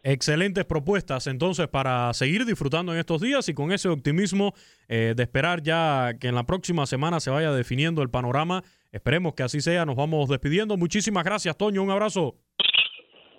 Excelentes 0.03 0.65
propuestas 0.65 1.25
entonces 1.25 1.67
para 1.67 2.13
seguir 2.13 2.45
disfrutando 2.45 2.93
en 2.93 2.99
estos 2.99 3.21
días 3.21 3.49
y 3.49 3.55
con 3.55 3.71
ese 3.71 3.89
optimismo 3.89 4.53
eh, 4.87 5.13
de 5.15 5.23
esperar 5.23 5.63
ya 5.63 6.13
que 6.19 6.27
en 6.27 6.35
la 6.35 6.45
próxima 6.45 6.85
semana 6.85 7.19
se 7.19 7.31
vaya 7.31 7.51
definiendo 7.51 8.03
el 8.03 8.09
panorama 8.09 8.63
Esperemos 8.95 9.33
que 9.33 9.43
así 9.43 9.59
sea. 9.59 9.85
Nos 9.85 9.97
vamos 9.97 10.29
despidiendo. 10.29 10.77
Muchísimas 10.77 11.25
gracias, 11.25 11.57
Toño. 11.57 11.83
Un 11.83 11.91
abrazo. 11.91 12.35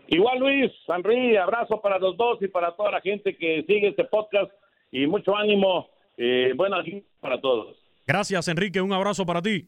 Igual, 0.06 0.38
Luis, 0.38 0.70
Henry, 0.86 1.34
abrazo 1.38 1.80
para 1.80 1.98
los 1.98 2.14
dos 2.18 2.42
y 2.42 2.48
para 2.48 2.76
toda 2.76 2.90
la 2.90 3.00
gente 3.00 3.34
que 3.34 3.64
sigue 3.66 3.88
este 3.88 4.04
podcast. 4.04 4.52
Y 4.92 5.06
mucho 5.06 5.34
ánimo. 5.34 5.88
Eh, 6.18 6.52
buenas 6.54 6.84
para 7.20 7.40
todos. 7.40 7.74
Gracias, 8.06 8.48
Enrique. 8.48 8.82
Un 8.82 8.92
abrazo 8.92 9.24
para 9.24 9.40
ti. 9.40 9.66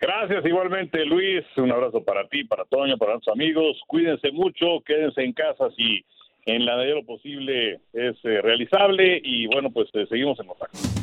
Gracias 0.00 0.44
igualmente, 0.44 1.04
Luis. 1.04 1.44
Un 1.56 1.72
abrazo 1.72 2.04
para 2.04 2.28
ti, 2.28 2.44
para 2.44 2.64
Toño, 2.64 2.98
para 2.98 3.12
nuestros 3.12 3.34
amigos. 3.34 3.80
Cuídense 3.86 4.30
mucho, 4.30 4.80
quédense 4.84 5.22
en 5.22 5.32
casa 5.32 5.70
si 5.76 6.04
en 6.44 6.64
la 6.64 6.76
medida 6.76 6.94
de 6.94 7.00
lo 7.00 7.06
posible 7.06 7.80
es 7.92 8.16
eh, 8.24 8.40
realizable. 8.42 9.20
Y 9.22 9.46
bueno, 9.46 9.70
pues 9.70 9.88
eh, 9.94 10.06
seguimos 10.08 10.38
en 10.40 10.46
contacto. 10.46 10.95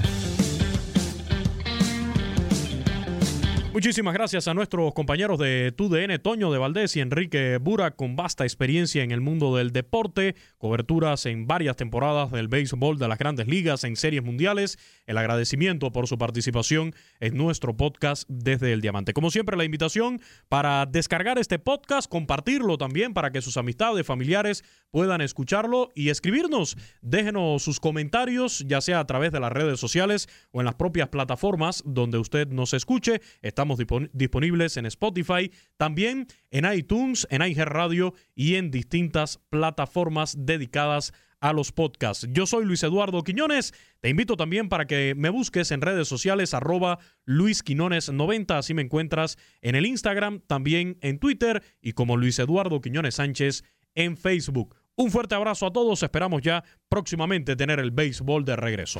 Muchísimas 3.73 4.13
gracias 4.13 4.47
a 4.47 4.53
nuestros 4.53 4.93
compañeros 4.93 5.39
de 5.39 5.73
TUDN, 5.75 6.21
Toño 6.21 6.51
de 6.51 6.59
Valdés 6.59 6.95
y 6.95 6.99
Enrique 6.99 7.57
Bura, 7.57 7.95
con 7.95 8.15
vasta 8.15 8.43
experiencia 8.43 9.01
en 9.01 9.09
el 9.09 9.19
mundo 9.19 9.55
del 9.55 9.71
deporte, 9.71 10.35
coberturas 10.59 11.25
en 11.25 11.47
varias 11.47 11.75
temporadas 11.75 12.31
del 12.31 12.49
béisbol 12.49 12.99
de 12.99 13.07
las 13.07 13.17
grandes 13.17 13.47
ligas, 13.47 13.83
en 13.83 13.95
series 13.95 14.23
mundiales. 14.23 14.77
El 15.07 15.17
agradecimiento 15.17 15.91
por 15.91 16.07
su 16.07 16.19
participación 16.19 16.93
en 17.19 17.35
nuestro 17.35 17.75
podcast 17.75 18.29
desde 18.29 18.73
el 18.73 18.81
Diamante. 18.81 19.11
Como 19.11 19.31
siempre, 19.31 19.57
la 19.57 19.63
invitación 19.63 20.21
para 20.49 20.85
descargar 20.85 21.39
este 21.39 21.57
podcast, 21.57 22.07
compartirlo 22.07 22.77
también 22.77 23.15
para 23.15 23.31
que 23.31 23.41
sus 23.41 23.57
amistades, 23.57 24.05
familiares 24.05 24.63
puedan 24.91 25.19
escucharlo 25.19 25.91
y 25.95 26.09
escribirnos. 26.09 26.77
Déjenos 27.01 27.63
sus 27.63 27.79
comentarios, 27.79 28.63
ya 28.67 28.81
sea 28.81 28.99
a 28.99 29.07
través 29.07 29.31
de 29.31 29.39
las 29.39 29.51
redes 29.51 29.79
sociales 29.79 30.29
o 30.51 30.61
en 30.61 30.65
las 30.65 30.75
propias 30.75 31.09
plataformas 31.09 31.81
donde 31.87 32.19
usted 32.19 32.47
nos 32.49 32.75
escuche. 32.75 33.19
Estamos 33.63 34.09
disponibles 34.11 34.75
en 34.75 34.85
Spotify, 34.87 35.49
también 35.77 36.27
en 36.51 36.69
iTunes, 36.69 37.25
en 37.29 37.55
Radio 37.65 38.13
y 38.35 38.55
en 38.55 38.71
distintas 38.71 39.39
plataformas 39.49 40.35
dedicadas 40.37 41.13
a 41.39 41.53
los 41.53 41.71
podcasts. 41.71 42.27
Yo 42.31 42.45
soy 42.45 42.65
Luis 42.65 42.83
Eduardo 42.83 43.23
Quiñones. 43.23 43.73
Te 44.01 44.09
invito 44.09 44.35
también 44.35 44.67
para 44.67 44.85
que 44.85 45.15
me 45.15 45.29
busques 45.29 45.71
en 45.71 45.79
redes 45.79 46.09
sociales 46.09 46.53
arroba 46.53 46.99
Luis 47.23 47.63
90. 47.65 48.57
Así 48.57 48.73
me 48.73 48.81
encuentras 48.81 49.37
en 49.61 49.75
el 49.75 49.85
Instagram, 49.85 50.41
también 50.45 50.97
en 50.99 51.19
Twitter 51.19 51.63
y 51.81 51.93
como 51.93 52.17
Luis 52.17 52.39
Eduardo 52.39 52.81
Quiñones 52.81 53.15
Sánchez 53.15 53.63
en 53.95 54.17
Facebook. 54.17 54.75
Un 54.97 55.09
fuerte 55.09 55.35
abrazo 55.35 55.67
a 55.67 55.71
todos. 55.71 56.03
Esperamos 56.03 56.41
ya 56.41 56.65
próximamente 56.89 57.55
tener 57.55 57.79
el 57.79 57.91
béisbol 57.91 58.43
de 58.43 58.57
regreso. 58.57 58.99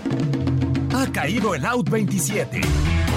Ha 0.95 1.11
caído 1.11 1.53
el 1.53 1.65
Out 1.65 1.89
27. 1.89 2.61